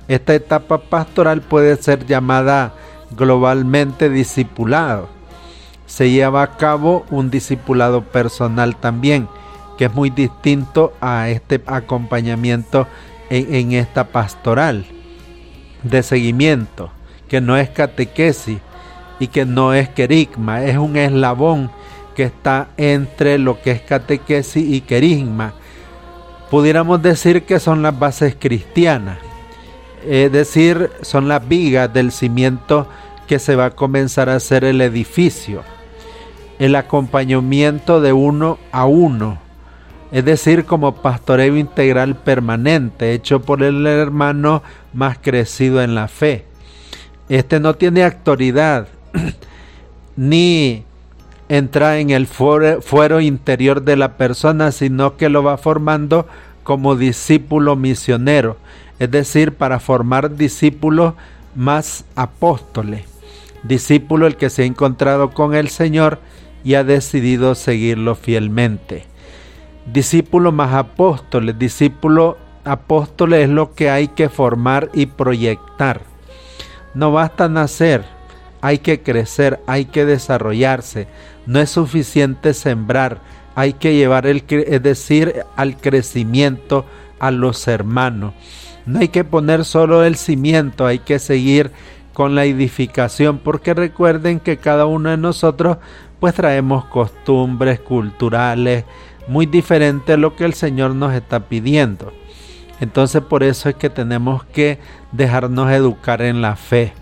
Esta 0.08 0.34
etapa 0.34 0.78
pastoral 0.78 1.40
puede 1.40 1.76
ser 1.76 2.06
llamada 2.06 2.74
globalmente 3.16 4.08
discipulado. 4.10 5.08
Se 5.86 6.10
lleva 6.10 6.42
a 6.42 6.56
cabo 6.56 7.04
un 7.10 7.30
discipulado 7.30 8.02
personal 8.02 8.76
también, 8.76 9.28
que 9.76 9.86
es 9.86 9.94
muy 9.94 10.10
distinto 10.10 10.92
a 11.00 11.28
este 11.28 11.60
acompañamiento 11.66 12.86
en, 13.30 13.72
esta 13.72 14.04
pastoral 14.04 14.86
de 15.82 16.02
seguimiento, 16.02 16.90
que 17.28 17.40
no 17.40 17.56
es 17.56 17.70
catequesis 17.70 18.58
y 19.18 19.28
que 19.28 19.44
no 19.44 19.74
es 19.74 19.88
querigma, 19.88 20.64
es 20.64 20.76
un 20.76 20.96
eslabón 20.96 21.70
que 22.14 22.24
está 22.24 22.68
entre 22.76 23.38
lo 23.38 23.60
que 23.60 23.72
es 23.72 23.80
catequesis 23.80 24.64
y 24.64 24.80
querigma. 24.80 25.54
Pudiéramos 26.50 27.02
decir 27.02 27.44
que 27.44 27.58
son 27.58 27.82
las 27.82 27.98
bases 27.98 28.36
cristianas, 28.38 29.18
es 30.06 30.30
decir, 30.30 30.90
son 31.02 31.28
las 31.28 31.46
vigas 31.48 31.92
del 31.92 32.12
cimiento 32.12 32.86
que 33.26 33.38
se 33.38 33.56
va 33.56 33.66
a 33.66 33.70
comenzar 33.70 34.28
a 34.28 34.36
hacer 34.36 34.64
el 34.64 34.80
edificio, 34.80 35.62
el 36.58 36.76
acompañamiento 36.76 38.00
de 38.00 38.12
uno 38.12 38.58
a 38.70 38.84
uno, 38.84 39.38
es 40.14 40.24
decir, 40.24 40.64
como 40.64 40.94
pastoreo 40.94 41.56
integral 41.56 42.14
permanente, 42.14 43.14
hecho 43.14 43.42
por 43.42 43.64
el 43.64 43.84
hermano 43.84 44.62
más 44.92 45.18
crecido 45.20 45.82
en 45.82 45.96
la 45.96 46.06
fe. 46.06 46.44
Este 47.28 47.58
no 47.58 47.74
tiene 47.74 48.04
autoridad 48.04 48.86
ni 50.16 50.84
entra 51.48 51.98
en 51.98 52.10
el 52.10 52.28
fuero, 52.28 53.20
interior 53.20 53.82
de 53.82 53.96
la 53.96 54.16
persona, 54.16 54.70
sino 54.70 55.16
que 55.16 55.28
lo 55.28 55.42
va 55.42 55.56
formando 55.56 56.28
como 56.62 56.94
discípulo 56.94 57.74
misionero, 57.74 58.56
es 59.00 59.10
decir, 59.10 59.54
para 59.54 59.80
formar 59.80 60.36
discípulos 60.36 61.14
más 61.56 62.04
apóstoles, 62.14 63.02
discípulo 63.64 64.28
el 64.28 64.36
que 64.36 64.48
se 64.48 64.62
ha 64.62 64.66
encontrado 64.66 65.30
con 65.30 65.56
el 65.56 65.70
Señor 65.70 66.20
y 66.62 66.74
ha 66.74 66.84
decidido 66.84 67.56
seguirlo 67.56 68.14
fielmente. 68.14 69.12
Discípulo 69.86 70.50
más 70.50 70.72
apóstoles, 70.74 71.58
discípulo 71.58 72.38
apóstoles 72.64 73.44
es 73.44 73.50
lo 73.50 73.74
que 73.74 73.90
hay 73.90 74.08
que 74.08 74.30
formar 74.30 74.88
y 74.94 75.06
proyectar. 75.06 76.00
No 76.94 77.12
basta 77.12 77.48
nacer, 77.50 78.04
hay 78.62 78.78
que 78.78 79.02
crecer, 79.02 79.60
hay 79.66 79.84
que 79.84 80.06
desarrollarse, 80.06 81.06
no 81.44 81.60
es 81.60 81.68
suficiente 81.68 82.54
sembrar, 82.54 83.20
hay 83.54 83.74
que 83.74 83.94
llevar 83.94 84.26
el, 84.26 84.42
es 84.48 84.82
decir, 84.82 85.44
al 85.54 85.76
crecimiento 85.76 86.86
a 87.18 87.30
los 87.30 87.68
hermanos. 87.68 88.32
No 88.86 89.00
hay 89.00 89.08
que 89.08 89.24
poner 89.24 89.66
solo 89.66 90.02
el 90.02 90.16
cimiento, 90.16 90.86
hay 90.86 91.00
que 91.00 91.18
seguir 91.18 91.72
con 92.14 92.34
la 92.34 92.44
edificación, 92.46 93.38
porque 93.38 93.74
recuerden 93.74 94.40
que 94.40 94.56
cada 94.56 94.86
uno 94.86 95.10
de 95.10 95.18
nosotros 95.18 95.76
pues 96.20 96.32
traemos 96.34 96.86
costumbres 96.86 97.80
culturales 97.80 98.84
muy 99.28 99.46
diferentes 99.46 100.14
a 100.14 100.18
lo 100.18 100.36
que 100.36 100.44
el 100.44 100.54
Señor 100.54 100.94
nos 100.94 101.14
está 101.14 101.40
pidiendo. 101.40 102.12
Entonces 102.80 103.22
por 103.22 103.42
eso 103.42 103.68
es 103.68 103.76
que 103.76 103.90
tenemos 103.90 104.44
que 104.44 104.78
dejarnos 105.12 105.70
educar 105.70 106.22
en 106.22 106.42
la 106.42 106.56
fe. 106.56 106.92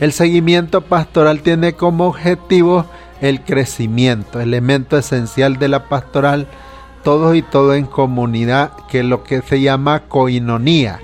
El 0.00 0.12
seguimiento 0.12 0.80
pastoral 0.80 1.40
tiene 1.40 1.74
como 1.74 2.06
objetivo 2.08 2.84
el 3.20 3.42
crecimiento, 3.42 4.40
elemento 4.40 4.98
esencial 4.98 5.58
de 5.58 5.68
la 5.68 5.88
pastoral, 5.88 6.48
todo 7.04 7.34
y 7.34 7.42
todo 7.42 7.74
en 7.74 7.86
comunidad, 7.86 8.72
que 8.88 9.00
es 9.00 9.04
lo 9.04 9.22
que 9.22 9.40
se 9.42 9.60
llama 9.60 10.00
coinonía. 10.00 11.00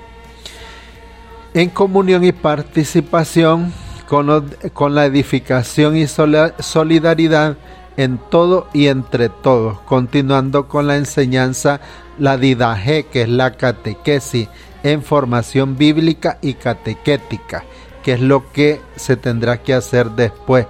En 1.53 1.69
comunión 1.69 2.23
y 2.23 2.31
participación 2.31 3.73
con, 4.07 4.49
con 4.73 4.93
la 4.93 5.05
edificación 5.05 5.95
y 5.95 6.05
solidaridad 6.07 7.55
en 7.97 8.17
todo 8.17 8.67
y 8.73 8.87
entre 8.87 9.29
todos, 9.29 9.79
continuando 9.81 10.67
con 10.67 10.87
la 10.87 10.97
enseñanza, 10.97 11.81
la 12.17 12.37
didaje, 12.37 13.05
que 13.05 13.23
es 13.23 13.29
la 13.29 13.51
catequesis 13.51 14.47
en 14.83 15.03
formación 15.03 15.77
bíblica 15.77 16.37
y 16.41 16.53
catequética 16.55 17.63
que 18.03 18.13
es 18.13 18.21
lo 18.21 18.51
que 18.51 18.81
se 18.95 19.17
tendrá 19.17 19.61
que 19.61 19.73
hacer 19.73 20.11
después. 20.11 20.67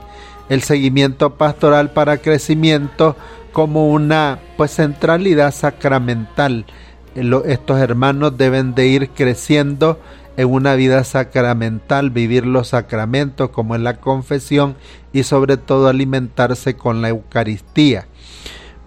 El 0.50 0.62
seguimiento 0.64 1.36
pastoral 1.36 1.92
para 1.92 2.18
crecimiento 2.18 3.16
como 3.54 3.90
una 3.90 4.40
pues 4.58 4.76
centralidad 4.76 5.54
sacramental. 5.54 6.66
Estos 7.16 7.80
hermanos 7.80 8.38
deben 8.38 8.74
de 8.74 8.88
ir 8.88 9.10
creciendo 9.10 10.00
en 10.38 10.50
una 10.50 10.76
vida 10.76 11.04
sacramental, 11.04 12.10
vivir 12.10 12.46
los 12.46 12.70
sacramentos 12.70 13.50
como 13.50 13.76
en 13.76 13.84
la 13.84 13.98
confesión 13.98 14.76
y 15.14 15.24
sobre 15.24 15.58
todo 15.58 15.88
alimentarse 15.88 16.76
con 16.76 17.02
la 17.02 17.10
Eucaristía. 17.10 18.08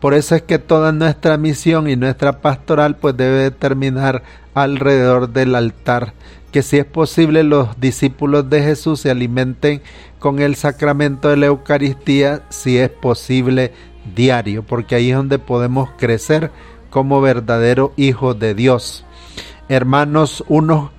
Por 0.00 0.14
eso 0.14 0.34
es 0.34 0.42
que 0.42 0.58
toda 0.58 0.92
nuestra 0.92 1.38
misión 1.38 1.88
y 1.88 1.96
nuestra 1.96 2.40
pastoral 2.40 2.96
pues 2.96 3.16
debe 3.16 3.50
terminar 3.50 4.22
alrededor 4.54 5.30
del 5.32 5.54
altar, 5.54 6.12
que 6.52 6.62
si 6.62 6.78
es 6.78 6.84
posible 6.84 7.42
los 7.42 7.80
discípulos 7.80 8.48
de 8.50 8.62
Jesús 8.62 9.00
se 9.00 9.10
alimenten 9.10 9.82
con 10.18 10.40
el 10.40 10.56
sacramento 10.56 11.28
de 11.28 11.36
la 11.36 11.46
Eucaristía, 11.46 12.42
si 12.50 12.78
es 12.78 12.90
posible 12.90 13.72
diario, 14.14 14.62
porque 14.62 14.94
ahí 14.94 15.10
es 15.10 15.16
donde 15.16 15.38
podemos 15.38 15.90
crecer 15.96 16.50
como 16.90 17.20
verdadero 17.20 17.92
hijo 17.96 18.34
de 18.34 18.54
Dios. 18.54 19.04
Hermanos, 19.68 20.44
unos 20.48 20.90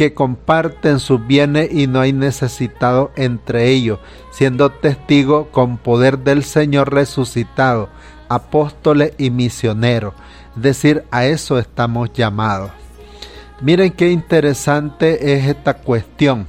que 0.00 0.14
comparten 0.14 0.98
sus 0.98 1.26
bienes 1.26 1.70
y 1.70 1.86
no 1.86 2.00
hay 2.00 2.14
necesitado 2.14 3.12
entre 3.16 3.68
ellos, 3.68 3.98
siendo 4.30 4.70
testigo 4.70 5.50
con 5.50 5.76
poder 5.76 6.20
del 6.20 6.42
Señor 6.42 6.90
resucitado, 6.90 7.90
apóstoles 8.30 9.12
y 9.18 9.28
misioneros. 9.28 10.14
Es 10.56 10.62
decir, 10.62 11.04
a 11.10 11.26
eso 11.26 11.58
estamos 11.58 12.14
llamados. 12.14 12.70
Miren 13.60 13.92
qué 13.92 14.10
interesante 14.10 15.34
es 15.34 15.44
esta 15.44 15.74
cuestión. 15.74 16.46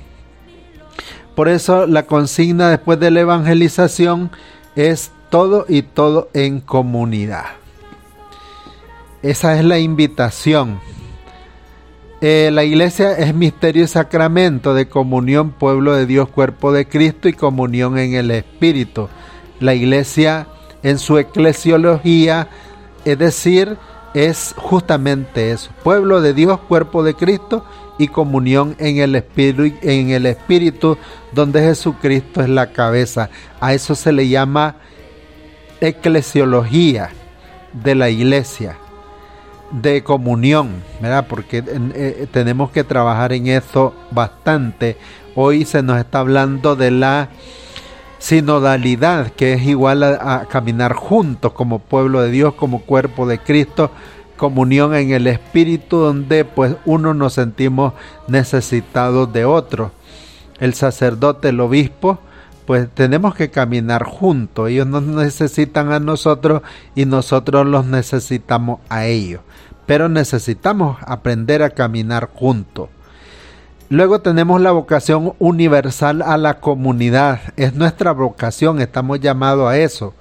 Por 1.36 1.50
eso 1.50 1.88
la 1.88 2.04
consigna 2.04 2.70
después 2.70 3.02
de 3.02 3.12
la 3.12 3.20
evangelización 3.20 4.32
es 4.78 5.12
todo 5.30 5.66
y 5.68 5.82
todo 5.82 6.30
en 6.34 6.62
comunidad. 6.62 7.48
Esa 9.22 9.60
es 9.60 9.66
la 9.66 9.78
invitación 9.78 10.80
eh, 12.24 12.52
la 12.54 12.64
iglesia 12.64 13.18
es 13.18 13.34
misterio 13.34 13.84
y 13.84 13.88
sacramento 13.88 14.76
de 14.76 14.88
comunión, 14.88 15.50
pueblo 15.52 15.96
de 15.96 16.06
Dios, 16.06 16.30
cuerpo 16.30 16.72
de 16.72 16.88
Cristo 16.88 17.28
y 17.28 17.34
comunión 17.34 17.98
en 17.98 18.14
el 18.14 18.30
Espíritu. 18.30 19.10
La 19.60 19.74
iglesia 19.74 20.46
en 20.84 21.00
su 21.00 21.18
eclesiología, 21.18 22.48
es 23.06 23.18
decir, 23.18 23.76
es 24.14 24.54
justamente 24.56 25.52
eso, 25.52 25.72
pueblo 25.84 26.22
de 26.22 26.36
Dios, 26.36 26.60
cuerpo 26.60 27.02
de 27.02 27.16
Cristo 27.16 27.66
y 27.98 28.08
comunión 28.08 28.76
en 28.78 29.00
el 29.00 29.16
Espíritu, 29.16 29.76
en 29.82 30.12
el 30.12 30.28
Espíritu 30.28 31.00
donde 31.32 31.62
Jesucristo 31.62 32.42
es 32.42 32.50
la 32.50 32.72
cabeza. 32.72 33.32
A 33.60 33.74
eso 33.74 33.96
se 33.96 34.12
le 34.12 34.28
llama 34.28 34.76
eclesiología 35.80 37.10
de 37.74 37.96
la 37.96 38.12
iglesia 38.12 38.78
de 39.72 40.04
comunión, 40.04 40.84
¿verdad? 41.02 41.28
Porque 41.28 41.64
eh, 41.66 42.28
tenemos 42.32 42.72
que 42.72 42.84
trabajar 42.84 43.34
en 43.34 43.48
eso 43.48 43.94
bastante. 44.12 44.98
Hoy 45.36 45.66
se 45.66 45.82
nos 45.82 46.00
está 46.00 46.20
hablando 46.20 46.76
de 46.76 46.92
la 46.92 47.30
sinodalidad, 48.22 49.32
que 49.32 49.54
es 49.54 49.64
igual 49.64 50.04
a, 50.04 50.46
caminar 50.50 50.94
juntos 50.94 51.54
como 51.54 51.80
pueblo 51.80 52.22
de 52.22 52.32
Dios, 52.32 52.54
como 52.54 52.82
cuerpo 52.82 53.26
de 53.26 53.40
Cristo, 53.40 53.92
comunión 54.38 54.94
en 54.94 55.12
el 55.12 55.28
Espíritu, 55.28 55.98
donde 55.98 56.46
pues 56.46 56.76
uno 56.86 57.14
nos 57.14 57.34
sentimos 57.34 57.94
necesitados 58.28 59.32
de 59.34 59.46
otro. 59.46 59.92
El 60.60 60.74
sacerdote, 60.76 61.50
el 61.50 61.60
obispo, 61.60 62.20
pues 62.72 62.90
tenemos 62.90 63.36
que 63.36 63.52
caminar 63.52 64.06
juntos. 64.06 64.70
Ellos 64.70 64.88
nos 64.88 65.04
necesitan 65.04 65.92
a 65.92 66.00
nosotros 66.00 66.62
y 66.96 67.04
nosotros 67.04 67.68
los 67.68 67.86
necesitamos 67.86 68.80
a 68.88 69.08
ellos. 69.08 69.42
Pero 69.86 70.08
necesitamos 70.08 70.98
aprender 71.06 71.64
a 71.64 71.72
caminar 71.72 72.30
juntos. 72.34 72.88
Luego 73.90 74.22
tenemos 74.22 74.62
la 74.62 74.72
vocación 74.72 75.34
universal 75.38 76.22
a 76.22 76.38
la 76.38 76.62
comunidad. 76.62 77.42
Es 77.58 77.74
nuestra 77.74 78.14
vocación, 78.14 78.80
estamos 78.80 79.20
llamados 79.20 79.70
a 79.70 79.78
eso. 79.78 80.14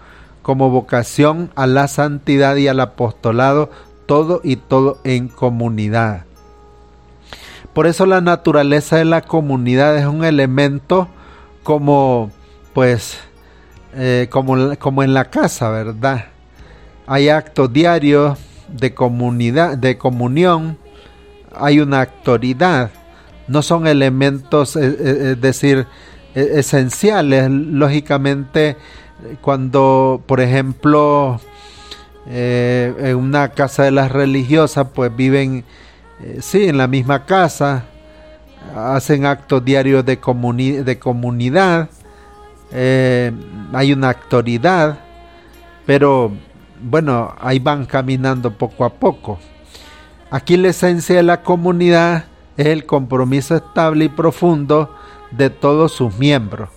Como 0.42 0.70
vocación 0.70 1.52
a 1.54 1.68
la 1.68 1.86
santidad 1.86 2.56
y 2.56 2.66
al 2.66 2.80
apostolado, 2.80 3.70
todo 4.06 4.40
y 4.42 4.56
todo 4.56 4.98
en 5.04 5.28
comunidad. 5.28 6.24
Por 7.74 7.86
eso 7.86 8.06
la 8.06 8.20
naturaleza 8.20 8.96
de 8.96 9.04
la 9.04 9.20
comunidad 9.20 9.96
es 9.96 10.06
un 10.06 10.24
elemento 10.24 11.06
como 11.62 12.32
pues 12.74 13.18
eh, 13.94 14.28
como, 14.30 14.76
como 14.78 15.02
en 15.02 15.14
la 15.14 15.30
casa, 15.30 15.70
¿verdad? 15.70 16.26
Hay 17.06 17.28
actos 17.28 17.72
diarios 17.72 18.38
de 18.68 18.94
comunidad, 18.94 19.76
de 19.76 19.98
comunión, 19.98 20.78
hay 21.56 21.80
una 21.80 22.02
autoridad, 22.02 22.90
no 23.48 23.62
son 23.62 23.88
elementos, 23.88 24.76
eh, 24.76 24.96
eh, 24.98 25.32
es 25.32 25.40
decir, 25.40 25.86
esenciales. 26.34 27.50
Lógicamente, 27.50 28.76
cuando, 29.40 30.22
por 30.26 30.40
ejemplo, 30.40 31.40
en 32.26 33.16
una 33.16 33.48
casa 33.48 33.82
de 33.82 33.90
las 33.90 34.12
religiosas, 34.12 34.86
pues 34.94 35.14
viven, 35.14 35.64
sí, 36.40 36.68
en 36.68 36.78
la 36.78 36.86
misma 36.86 37.26
casa, 37.26 37.86
hacen 38.76 39.26
actos 39.26 39.64
diarios 39.64 40.04
de, 40.04 40.16
de 40.84 40.98
comunidad, 41.00 41.88
eh, 42.72 43.32
hay 43.72 43.92
una 43.92 44.10
autoridad, 44.10 44.98
pero 45.86 46.32
bueno, 46.82 47.34
ahí 47.40 47.58
van 47.58 47.84
caminando 47.84 48.52
poco 48.52 48.84
a 48.84 48.90
poco. 48.90 49.38
Aquí 50.30 50.56
la 50.56 50.68
esencia 50.68 51.16
de 51.16 51.22
la 51.22 51.42
comunidad 51.42 52.24
es 52.56 52.66
el 52.66 52.86
compromiso 52.86 53.56
estable 53.56 54.06
y 54.06 54.08
profundo 54.08 54.94
de 55.30 55.50
todos 55.50 55.92
sus 55.92 56.16
miembros 56.18 56.70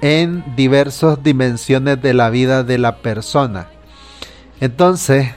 en 0.00 0.44
diversas 0.56 1.22
dimensiones 1.22 2.00
de 2.00 2.14
la 2.14 2.30
vida 2.30 2.62
de 2.64 2.78
la 2.78 2.96
persona. 2.98 3.68
Entonces, 4.60 5.30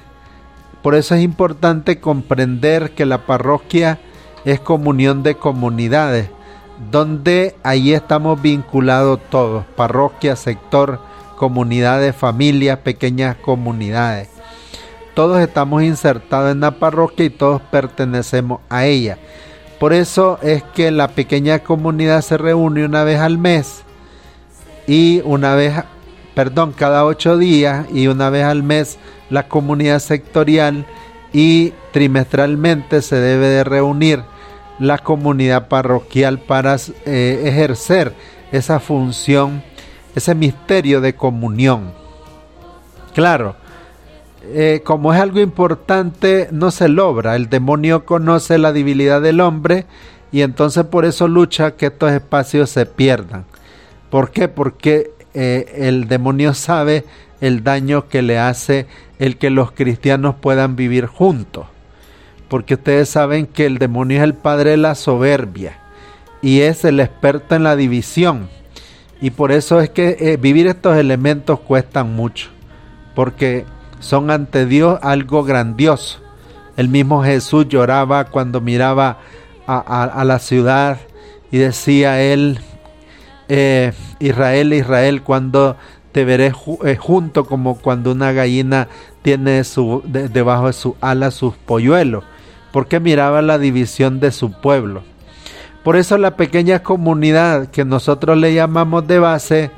por 0.82 0.96
eso 0.96 1.16
es 1.16 1.24
importante 1.24 2.00
comprender 2.00 2.92
que 2.92 3.06
la 3.06 3.26
parroquia 3.26 4.00
es 4.46 4.60
comunión 4.60 5.24
de 5.24 5.36
comunidades, 5.36 6.30
donde 6.92 7.56
ahí 7.64 7.94
estamos 7.94 8.42
vinculados 8.42 9.20
todos, 9.30 9.66
parroquia, 9.76 10.36
sector, 10.36 11.00
comunidades, 11.38 12.16
familias, 12.16 12.80
pequeñas 12.80 13.36
comunidades. 13.38 14.30
Todos 15.14 15.40
estamos 15.40 15.84
insertados 15.84 16.52
en 16.52 16.62
la 16.62 16.72
parroquia 16.72 17.26
y 17.26 17.30
todos 17.30 17.62
pertenecemos 17.62 18.62
a 18.70 18.86
ella. 18.86 19.18
Por 19.80 19.94
eso 19.94 20.40
es 20.42 20.64
que 20.64 20.92
la 20.92 21.10
pequeña 21.10 21.60
comunidad 21.60 22.22
se 22.22 22.38
reúne 22.38 22.86
una 22.86 23.04
vez 23.04 23.20
al 23.20 23.38
mes 23.38 23.84
y 24.88 25.22
una 25.26 25.56
vez, 25.56 25.74
perdón, 26.36 26.74
cada 26.76 27.06
ocho 27.06 27.38
días 27.38 27.86
y 27.94 28.08
una 28.08 28.30
vez 28.30 28.46
al 28.46 28.64
mes 28.64 28.98
la 29.30 29.48
comunidad 29.48 30.00
sectorial 30.00 30.86
y 31.34 31.74
trimestralmente 31.92 33.02
se 33.02 33.18
debe 33.18 33.48
de 33.48 33.64
reunir 33.64 34.24
la 34.80 34.98
comunidad 34.98 35.68
parroquial 35.68 36.40
para 36.40 36.76
eh, 37.06 37.42
ejercer 37.46 38.14
esa 38.52 38.80
función, 38.80 39.64
ese 40.16 40.36
misterio 40.36 41.02
de 41.02 41.16
comunión. 41.16 41.92
Claro, 43.14 43.56
eh, 44.44 44.82
como 44.84 45.14
es 45.14 45.22
algo 45.22 45.40
importante, 45.40 46.50
no 46.52 46.72
se 46.72 46.88
logra. 46.90 47.36
El 47.36 47.50
demonio 47.50 48.06
conoce 48.06 48.58
la 48.58 48.74
debilidad 48.74 49.22
del 49.22 49.42
hombre 49.42 49.86
y 50.32 50.42
entonces 50.42 50.84
por 50.86 51.06
eso 51.06 51.28
lucha 51.28 51.76
que 51.76 51.88
estos 51.88 52.12
espacios 52.12 52.70
se 52.70 52.86
pierdan. 52.86 53.46
¿Por 54.10 54.32
qué? 54.32 54.48
Porque 54.48 55.12
eh, 55.34 55.74
el 55.78 56.08
demonio 56.08 56.54
sabe 56.54 57.06
el 57.42 57.64
daño 57.64 58.08
que 58.08 58.22
le 58.22 58.40
hace 58.40 58.88
el 59.20 59.38
que 59.38 59.50
los 59.50 59.72
cristianos 59.72 60.36
puedan 60.36 60.76
vivir 60.76 61.08
juntos 61.08 61.66
porque 62.54 62.76
ustedes 62.76 63.10
saben 63.10 63.48
que 63.48 63.66
el 63.66 63.80
demonio 63.80 64.20
es 64.20 64.24
el 64.24 64.36
padre 64.36 64.70
de 64.70 64.78
la 64.78 64.94
soberbia 64.94 65.80
y 66.40 66.60
es 66.60 66.86
el 66.86 67.00
experto 67.00 67.56
en 67.56 67.64
la 67.64 67.76
división. 67.76 68.48
Y 69.20 69.32
por 69.32 69.52
eso 69.52 69.82
es 69.82 69.90
que 69.90 70.18
eh, 70.20 70.38
vivir 70.38 70.68
estos 70.68 70.96
elementos 70.96 71.62
cuestan 71.62 72.16
mucho, 72.16 72.52
porque 73.16 73.66
son 74.00 74.30
ante 74.30 74.68
Dios 74.68 75.00
algo 75.02 75.44
grandioso. 75.44 76.20
El 76.78 76.90
mismo 76.90 77.24
Jesús 77.24 77.68
lloraba 77.70 78.26
cuando 78.26 78.62
miraba 78.62 79.18
a, 79.66 80.24
la 80.24 80.38
ciudad 80.38 81.00
y 81.50 81.58
decía 81.58 82.22
él, 82.22 82.60
eh, 83.50 83.94
Israel, 84.20 84.74
Israel, 84.74 85.24
cuando 85.24 85.76
te 86.12 86.24
veré 86.24 86.54
eh, 86.86 86.98
junto 86.98 87.46
como 87.48 87.80
cuando 87.80 88.12
una 88.12 88.32
gallina 88.32 88.90
tiene 89.24 89.64
debajo 90.32 90.68
de 90.68 90.74
su 90.74 90.96
ala 91.02 91.32
sus 91.32 91.56
polluelos 91.56 92.26
porque 92.74 93.00
miraba 93.00 93.44
la 93.44 93.60
división 93.60 94.20
de 94.20 94.32
su 94.32 94.52
pueblo. 94.52 95.04
Por 95.84 95.96
eso 95.96 96.18
la 96.18 96.36
pequeña 96.36 96.82
comunidad 96.82 97.68
que 97.68 97.86
nosotros 97.86 98.38
le 98.38 98.54
llamamos 98.54 99.06
de 99.06 99.20
base 99.20 99.72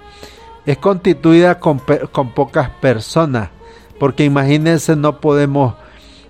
es 0.65 0.77
constituida 0.77 1.59
con, 1.59 1.79
pocas 1.79 2.69
personas, 2.69 3.49
porque 3.99 4.23
imagínense 4.23 4.95
no 4.95 5.19
podemos 5.19 5.75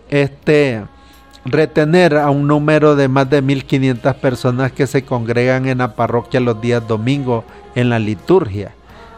este 0.09 0.83
retener 1.45 2.17
a 2.17 2.31
un 2.31 2.47
número 2.47 2.95
de 2.95 3.07
más 3.09 3.29
de 3.29 3.43
1500 3.43 4.15
personas 4.15 4.71
que 4.71 4.87
se 4.87 5.05
congregan 5.05 5.67
en 5.67 5.77
la 5.77 5.95
parroquia 5.95 6.39
los 6.39 6.59
días 6.59 6.85
domingos 6.87 7.45
en 7.75 7.89
la 7.89 7.99
liturgia. 7.99 8.73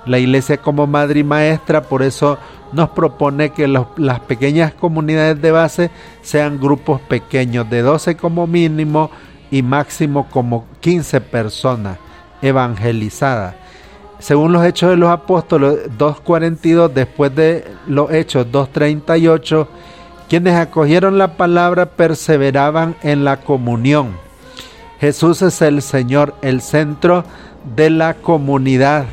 La 0.06 0.20
iglesia 0.20 0.58
como 0.58 0.86
madre 0.86 1.22
y 1.22 1.24
maestra 1.24 1.82
por 1.84 2.04
eso 2.04 2.38
nos 2.72 2.90
propone 2.90 3.52
que 3.52 3.68
las 3.68 4.20
pequeñas 4.22 4.74
comunidades 4.74 5.42
de 5.42 5.52
base 5.52 5.92
sean 6.22 6.60
grupos 6.60 7.02
pequeños 7.02 7.70
de 7.70 7.82
12 7.82 8.18
como 8.18 8.48
mínimo 8.48 9.10
y 9.52 9.62
máximo 9.62 10.28
como 10.30 10.66
15 10.82 11.22
personas 11.22 11.98
evangelizadas. 12.42 13.56
Según 14.20 14.52
los 14.52 14.66
Hechos 14.66 14.90
de 14.90 14.98
los 14.98 15.10
Apóstoles 15.10 15.90
2.42, 15.98 16.92
después 16.92 17.34
de 17.36 17.66
los 17.86 18.12
Hechos 18.12 18.48
2.38, 18.52 19.68
quienes 20.28 20.56
acogieron 20.56 21.18
la 21.18 21.38
palabra 21.38 21.86
perseveraban 21.86 22.96
en 23.04 23.24
la 23.24 23.38
comunión. 23.38 24.16
Jesús 25.00 25.42
es 25.44 25.62
el 25.62 25.82
Señor, 25.82 26.36
el 26.42 26.62
centro 26.62 27.24
de 27.76 27.90
la 27.92 28.16
comunidad 28.16 29.06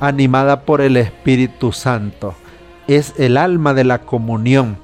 animada 0.00 0.62
por 0.62 0.80
el 0.80 0.96
Espíritu 0.96 1.72
Santo. 1.72 2.34
Es 2.88 3.14
el 3.18 3.36
alma 3.36 3.74
de 3.74 3.84
la 3.84 4.02
comunión, 4.02 4.78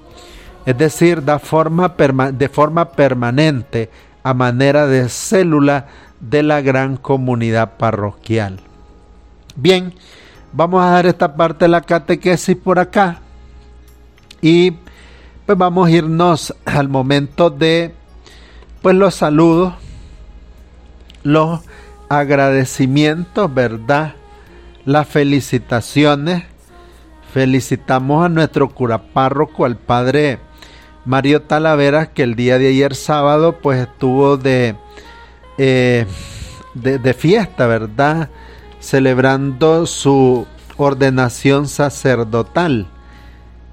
es 0.67 0.77
decir, 0.77 1.25
da 1.25 1.39
forma 1.39 1.95
de 2.33 2.49
forma 2.49 2.91
permanente 2.91 3.91
a 4.23 4.35
manera 4.35 4.87
de 4.87 5.09
célula 5.09 5.87
de 6.21 6.43
la 6.43 6.61
gran 6.61 6.97
comunidad 6.97 7.77
parroquial. 7.77 8.61
Bien, 9.55 9.93
vamos 10.53 10.83
a 10.85 10.91
dar 10.91 11.07
esta 11.07 11.35
parte 11.35 11.65
de 11.65 11.71
la 11.71 11.81
catequesis 11.81 12.57
por 12.57 12.79
acá 12.79 13.21
y 14.41 14.73
pues 15.47 15.59
vamos 15.59 15.89
a 15.89 15.91
irnos 15.91 16.55
al 16.65 16.89
momento 16.89 17.51
de 17.51 17.95
pues 18.83 18.97
los 18.97 19.15
saludos, 19.15 19.75
los 21.23 21.61
agradecimientos, 22.09 23.53
¿verdad? 23.53 24.15
Las 24.85 25.07
felicitaciones. 25.09 26.45
Felicitamos 27.33 28.27
a 28.27 28.29
nuestro 28.29 28.69
cura 28.69 28.99
párroco, 28.99 29.65
al 29.65 29.77
padre 29.77 30.39
Mario 31.07 31.43
Talavera, 31.43 32.13
que 32.13 32.23
el 32.23 32.37
día 32.37 32.59
de 32.59 32.69
ayer 32.69 32.95
sábado 32.95 33.59
pues 33.63 33.81
estuvo 33.81 34.37
de, 34.37 34.77
eh, 35.57 36.07
de, 36.75 36.99
de 36.99 37.15
fiesta, 37.15 37.67
¿verdad? 37.67 38.29
Celebrando 38.81 39.87
su 39.87 40.47
ordenación 40.77 41.69
sacerdotal. 41.69 42.87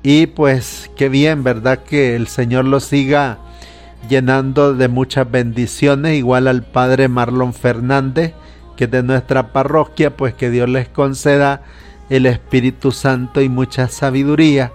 Y 0.04 0.28
pues 0.28 0.90
qué 0.96 1.10
bien, 1.10 1.44
¿verdad? 1.44 1.80
Que 1.80 2.16
el 2.16 2.28
Señor 2.28 2.64
lo 2.64 2.80
siga 2.80 3.40
llenando 4.08 4.74
de 4.74 4.88
muchas 4.88 5.30
bendiciones, 5.30 6.18
igual 6.18 6.48
al 6.48 6.64
Padre 6.64 7.10
Marlon 7.10 7.54
Fernández, 7.54 8.34
que 8.78 8.86
es 8.86 8.92
de 8.92 9.04
nuestra 9.04 9.52
parroquia, 9.52 10.16
pues 10.16 10.34
que 10.34 10.50
Dios 10.50 10.70
les 10.70 10.88
conceda 10.88 11.64
el 12.10 12.26
Espíritu 12.26 12.92
Santo 12.92 13.42
y 13.42 13.50
mucha 13.50 13.88
sabiduría 13.88 14.72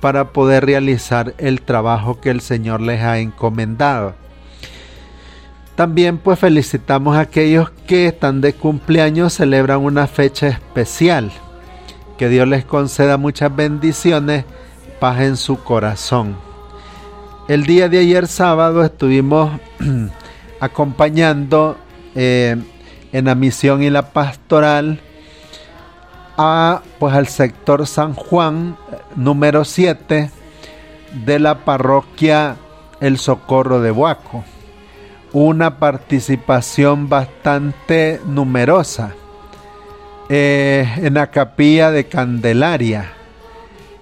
para 0.00 0.32
poder 0.32 0.64
realizar 0.64 1.34
el 1.38 1.62
trabajo 1.62 2.20
que 2.20 2.30
el 2.30 2.40
Señor 2.40 2.80
les 2.80 3.02
ha 3.02 3.18
encomendado. 3.18 4.14
También 5.74 6.18
pues 6.18 6.38
felicitamos 6.38 7.16
a 7.16 7.20
aquellos 7.20 7.70
que 7.86 8.06
están 8.08 8.40
de 8.40 8.52
cumpleaños, 8.52 9.34
celebran 9.34 9.80
una 9.80 10.06
fecha 10.06 10.48
especial. 10.48 11.30
Que 12.16 12.28
Dios 12.28 12.48
les 12.48 12.64
conceda 12.64 13.16
muchas 13.16 13.54
bendiciones, 13.54 14.44
paz 14.98 15.20
en 15.20 15.36
su 15.36 15.62
corazón. 15.62 16.36
El 17.46 17.64
día 17.64 17.88
de 17.88 17.98
ayer 17.98 18.26
sábado 18.26 18.84
estuvimos 18.84 19.52
acompañando 20.60 21.76
eh, 22.14 22.56
en 23.12 23.24
la 23.24 23.34
misión 23.36 23.82
y 23.82 23.90
la 23.90 24.10
pastoral 24.10 25.00
a, 26.38 26.82
pues, 27.00 27.14
al 27.14 27.26
sector 27.26 27.86
San 27.86 28.14
Juan 28.14 28.76
número 29.16 29.64
7 29.64 30.30
de 31.26 31.38
la 31.38 31.64
parroquia 31.64 32.56
El 33.00 33.18
Socorro 33.18 33.80
de 33.80 33.90
Huaco. 33.90 34.44
Una 35.32 35.78
participación 35.78 37.08
bastante 37.08 38.20
numerosa 38.24 39.14
eh, 40.28 40.88
en 40.98 41.14
la 41.14 41.30
capilla 41.30 41.90
de 41.90 42.06
Candelaria. 42.06 43.12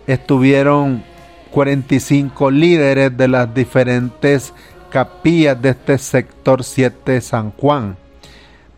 Estuvieron 0.07 1.03
45 1.51 2.51
líderes 2.51 3.17
de 3.17 3.29
las 3.29 3.53
diferentes 3.53 4.53
capillas 4.91 5.61
de 5.61 5.71
este 5.71 5.99
sector 5.99 6.63
7 6.63 7.13
de 7.13 7.21
San 7.21 7.51
Juan 7.53 7.97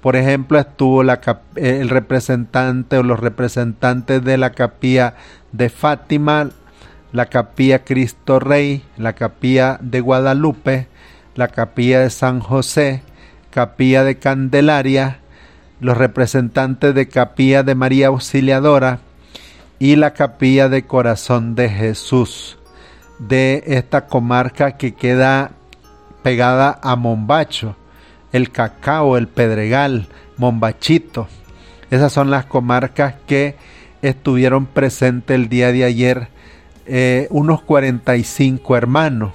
por 0.08 0.16
ejemplo, 0.16 0.58
estuvo 0.58 1.02
la, 1.02 1.20
el 1.54 1.90
representante 1.90 2.96
o 2.96 3.02
los 3.02 3.20
representantes 3.20 4.24
de 4.24 4.38
la 4.38 4.52
capilla 4.52 5.16
de 5.52 5.68
Fátima, 5.68 6.48
la 7.12 7.26
capilla 7.26 7.84
Cristo 7.84 8.40
Rey, 8.40 8.82
la 8.96 9.12
capilla 9.12 9.76
de 9.82 10.00
Guadalupe, 10.00 10.86
la 11.34 11.48
capilla 11.48 12.00
de 12.00 12.08
San 12.08 12.40
José, 12.40 13.02
capilla 13.50 14.02
de 14.02 14.18
Candelaria, 14.18 15.18
los 15.78 15.98
representantes 15.98 16.94
de 16.94 17.06
capilla 17.08 17.62
de 17.62 17.74
María 17.74 18.06
Auxiliadora 18.06 19.00
y 19.78 19.96
la 19.96 20.14
capilla 20.14 20.70
de 20.70 20.86
Corazón 20.86 21.54
de 21.54 21.68
Jesús 21.68 22.56
de 23.18 23.62
esta 23.66 24.06
comarca 24.06 24.78
que 24.78 24.94
queda 24.94 25.50
pegada 26.22 26.80
a 26.82 26.96
Mombacho 26.96 27.76
el 28.32 28.50
Cacao, 28.50 29.16
el 29.16 29.28
Pedregal, 29.28 30.06
Mombachito. 30.36 31.28
Esas 31.90 32.12
son 32.12 32.30
las 32.30 32.46
comarcas 32.46 33.14
que 33.26 33.56
estuvieron 34.02 34.66
presentes 34.66 35.34
el 35.34 35.48
día 35.48 35.72
de 35.72 35.84
ayer, 35.84 36.28
eh, 36.86 37.26
unos 37.30 37.62
45 37.62 38.76
hermanos. 38.76 39.32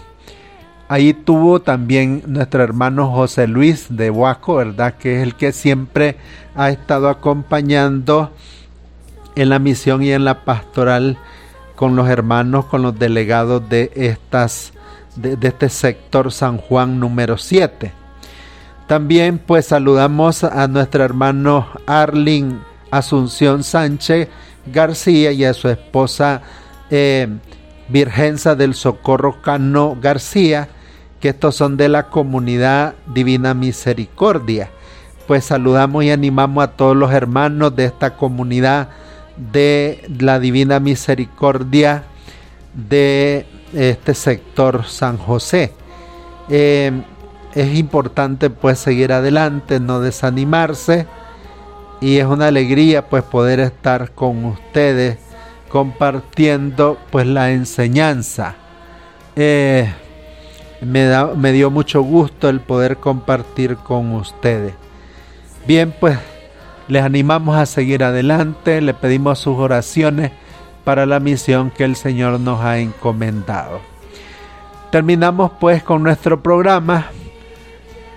Ahí 0.88 1.14
tuvo 1.14 1.62
también 1.62 2.24
nuestro 2.28 2.64
hermano 2.64 3.10
José 3.12 3.48
Luis 3.48 3.88
de 3.90 4.12
Huaco, 4.12 4.56
¿verdad? 4.56 4.96
Que 4.96 5.18
es 5.18 5.24
el 5.24 5.36
que 5.36 5.52
siempre 5.52 6.18
ha 6.56 6.70
estado 6.70 7.10
acompañando 7.10 8.32
en 9.36 9.50
la 9.50 9.60
misión 9.60 10.04
y 10.04 10.12
en 10.12 10.26
la 10.26 10.46
pastoral 10.46 11.18
con 11.76 11.96
los 11.96 12.08
hermanos, 12.08 12.66
con 12.66 12.84
los 12.84 13.00
delegados 13.00 13.68
de 13.70 13.92
estas 13.96 14.74
de, 15.16 15.36
de 15.36 15.48
este 15.48 15.70
sector 15.70 16.32
San 16.32 16.58
Juan 16.58 17.00
número 17.00 17.38
7. 17.38 18.03
También 18.88 19.40
pues 19.40 19.68
saludamos 19.68 20.44
a 20.44 20.68
nuestro 20.68 21.04
hermano 21.04 21.68
Arlin 21.88 22.60
Asunción 22.92 23.64
Sánchez 23.64 24.28
García 24.66 25.32
y 25.32 25.46
a 25.46 25.54
su 25.54 25.70
esposa 25.70 26.42
eh, 26.90 27.28
Virgenza 27.88 28.56
del 28.56 28.76
Socorro 28.76 29.42
Cano 29.42 29.98
García, 30.02 30.70
que 31.20 31.30
estos 31.30 31.56
son 31.56 31.78
de 31.78 31.90
la 31.90 32.10
comunidad 32.10 32.96
Divina 33.14 33.54
Misericordia. 33.54 34.70
Pues 35.28 35.46
saludamos 35.46 36.04
y 36.04 36.12
animamos 36.12 36.64
a 36.64 36.72
todos 36.72 36.96
los 36.96 37.12
hermanos 37.14 37.76
de 37.76 37.86
esta 37.86 38.16
comunidad 38.16 38.90
de 39.52 40.04
la 40.20 40.40
Divina 40.40 40.80
Misericordia 40.80 42.04
de 42.74 43.46
este 43.74 44.14
sector 44.14 44.86
San 44.86 45.18
José. 45.18 45.72
Eh, 46.50 46.92
es 47.56 47.78
importante 47.78 48.50
pues 48.50 48.80
seguir 48.80 49.12
adelante, 49.12 49.80
no 49.80 50.00
desanimarse 50.00 51.06
y 52.02 52.18
es 52.18 52.26
una 52.26 52.48
alegría 52.48 53.08
pues 53.10 53.24
poder 53.24 53.60
estar 53.60 54.12
con 54.12 54.46
ustedes 54.46 55.18
compartiendo 55.70 56.98
pues 57.12 57.26
la 57.28 57.52
enseñanza. 57.52 58.56
Eh, 59.36 59.92
me, 60.82 61.06
da, 61.06 61.34
me 61.36 61.52
dio 61.52 61.72
mucho 61.72 62.02
gusto 62.02 62.50
el 62.50 62.60
poder 62.60 62.98
compartir 62.98 63.78
con 63.78 64.14
ustedes. 64.14 64.74
Bien 65.68 65.94
pues 66.00 66.18
les 66.88 67.04
animamos 67.04 67.56
a 67.56 67.66
seguir 67.66 68.04
adelante, 68.04 68.82
le 68.82 68.94
pedimos 68.94 69.40
sus 69.40 69.58
oraciones 69.58 70.32
para 70.84 71.06
la 71.06 71.20
misión 71.20 71.72
que 71.72 71.86
el 71.86 71.96
Señor 71.96 72.40
nos 72.40 72.62
ha 72.62 72.80
encomendado. 72.80 73.80
Terminamos 74.92 75.52
pues 75.60 75.82
con 75.82 76.04
nuestro 76.04 76.44
programa 76.44 77.08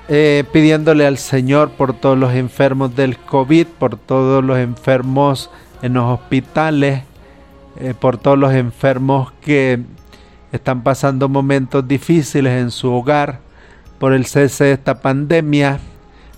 eh, 0.09 0.45
pidiéndole 0.53 1.07
al 1.07 1.19
Señor 1.19 1.71
por 1.71 1.92
todos 1.92 2.16
los 2.16 2.33
enfermos 2.33 2.95
del 2.95 3.19
COVID, 3.19 3.66
por 3.66 3.97
todos 3.97 4.45
los 4.45 4.59
enfermos 4.59 5.51
en 5.83 5.95
los 5.95 6.05
hospitales, 6.05 7.03
eh, 7.81 7.92
por 7.99 8.16
todos 8.16 8.38
los 8.38 8.53
enfermos 8.53 9.33
que 9.40 9.81
están 10.53 10.83
pasando 10.83 11.29
momentos 11.29 11.87
difíciles 11.88 12.61
en 12.61 12.71
su 12.71 12.92
hogar, 12.92 13.40
por 13.99 14.12
el 14.12 14.27
cese 14.27 14.64
de 14.64 14.73
esta 14.73 15.01
pandemia, 15.01 15.81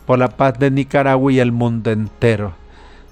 por 0.06 0.18
la 0.18 0.28
paz 0.28 0.58
de 0.58 0.70
Nicaragua 0.70 1.30
y 1.32 1.38
el 1.38 1.52
mundo 1.52 1.90
entero. 1.90 2.54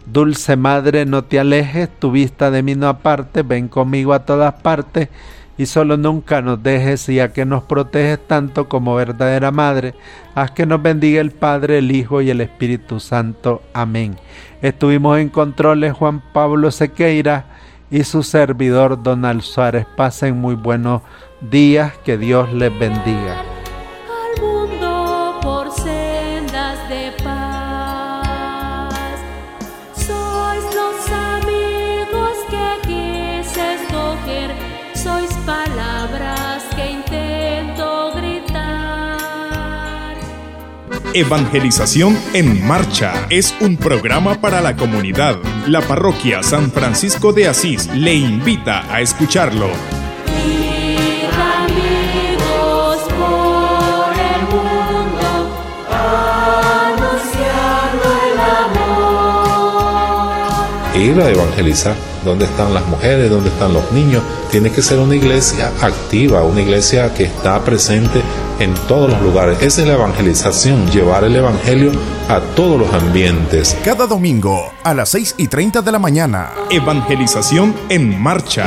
Dulce 0.06 0.56
Madre, 0.56 1.04
no 1.04 1.24
te 1.24 1.38
alejes, 1.38 1.90
tu 1.98 2.12
vista 2.12 2.50
de 2.50 2.62
mí 2.62 2.74
no 2.74 2.88
aparte, 2.88 3.42
ven 3.42 3.68
conmigo 3.68 4.14
a 4.14 4.24
todas 4.24 4.54
partes 4.54 5.08
y 5.58 5.66
solo 5.66 5.96
nunca 5.96 6.42
nos 6.42 6.62
dejes, 6.62 7.06
ya 7.06 7.32
que 7.32 7.44
nos 7.44 7.64
proteges 7.64 8.18
tanto 8.26 8.68
como 8.68 8.94
verdadera 8.94 9.50
Madre, 9.50 9.94
haz 10.34 10.50
que 10.50 10.66
nos 10.66 10.82
bendiga 10.82 11.20
el 11.20 11.30
Padre, 11.30 11.78
el 11.78 11.90
Hijo 11.90 12.20
y 12.20 12.30
el 12.30 12.40
Espíritu 12.40 13.00
Santo. 13.00 13.62
Amén. 13.72 14.16
Estuvimos 14.62 15.18
en 15.18 15.28
controles 15.28 15.92
Juan 15.92 16.22
Pablo 16.32 16.70
Sequeira 16.70 17.46
y 17.90 18.04
su 18.04 18.22
servidor 18.22 19.02
Donald 19.02 19.42
Suárez. 19.42 19.86
Pasen 19.96 20.36
muy 20.36 20.54
buenos 20.54 21.02
días, 21.40 21.92
que 22.04 22.18
Dios 22.18 22.52
les 22.52 22.76
bendiga. 22.78 23.55
Evangelización 41.16 42.16
en 42.34 42.66
Marcha 42.66 43.26
es 43.30 43.54
un 43.62 43.78
programa 43.78 44.38
para 44.38 44.60
la 44.60 44.76
comunidad. 44.76 45.38
La 45.66 45.80
parroquia 45.80 46.42
San 46.42 46.70
Francisco 46.70 47.32
de 47.32 47.48
Asís 47.48 47.88
le 47.94 48.12
invita 48.12 48.84
a 48.92 49.00
escucharlo. 49.00 49.70
Ir 50.46 51.30
amigos 51.64 52.98
por 53.16 54.12
el 54.12 54.42
mundo, 54.52 55.56
anunciando 55.90 58.04
el 58.26 58.36
amor. 60.92 60.98
Ir 60.98 61.16
a 61.22 61.30
evangelizar. 61.30 61.96
¿Dónde 62.26 62.44
están 62.44 62.74
las 62.74 62.86
mujeres? 62.88 63.30
¿Dónde 63.30 63.48
están 63.48 63.72
los 63.72 63.90
niños? 63.90 64.22
Tiene 64.50 64.70
que 64.70 64.82
ser 64.82 64.98
una 64.98 65.16
iglesia 65.16 65.72
activa, 65.80 66.42
una 66.42 66.60
iglesia 66.60 67.14
que 67.14 67.24
está 67.24 67.64
presente 67.64 68.20
en 68.60 68.74
todos 68.88 69.10
los 69.10 69.20
lugares. 69.22 69.62
Esa 69.62 69.82
es 69.82 69.88
la 69.88 69.94
evangelización, 69.94 70.86
llevar 70.90 71.24
el 71.24 71.36
evangelio 71.36 71.92
a 72.28 72.40
todos 72.54 72.78
los 72.78 72.92
ambientes. 72.92 73.76
Cada 73.84 74.06
domingo 74.06 74.72
a 74.82 74.94
las 74.94 75.10
6 75.10 75.34
y 75.38 75.48
30 75.48 75.82
de 75.82 75.92
la 75.92 75.98
mañana. 75.98 76.50
Evangelización 76.70 77.74
en 77.88 78.20
Marcha. 78.20 78.66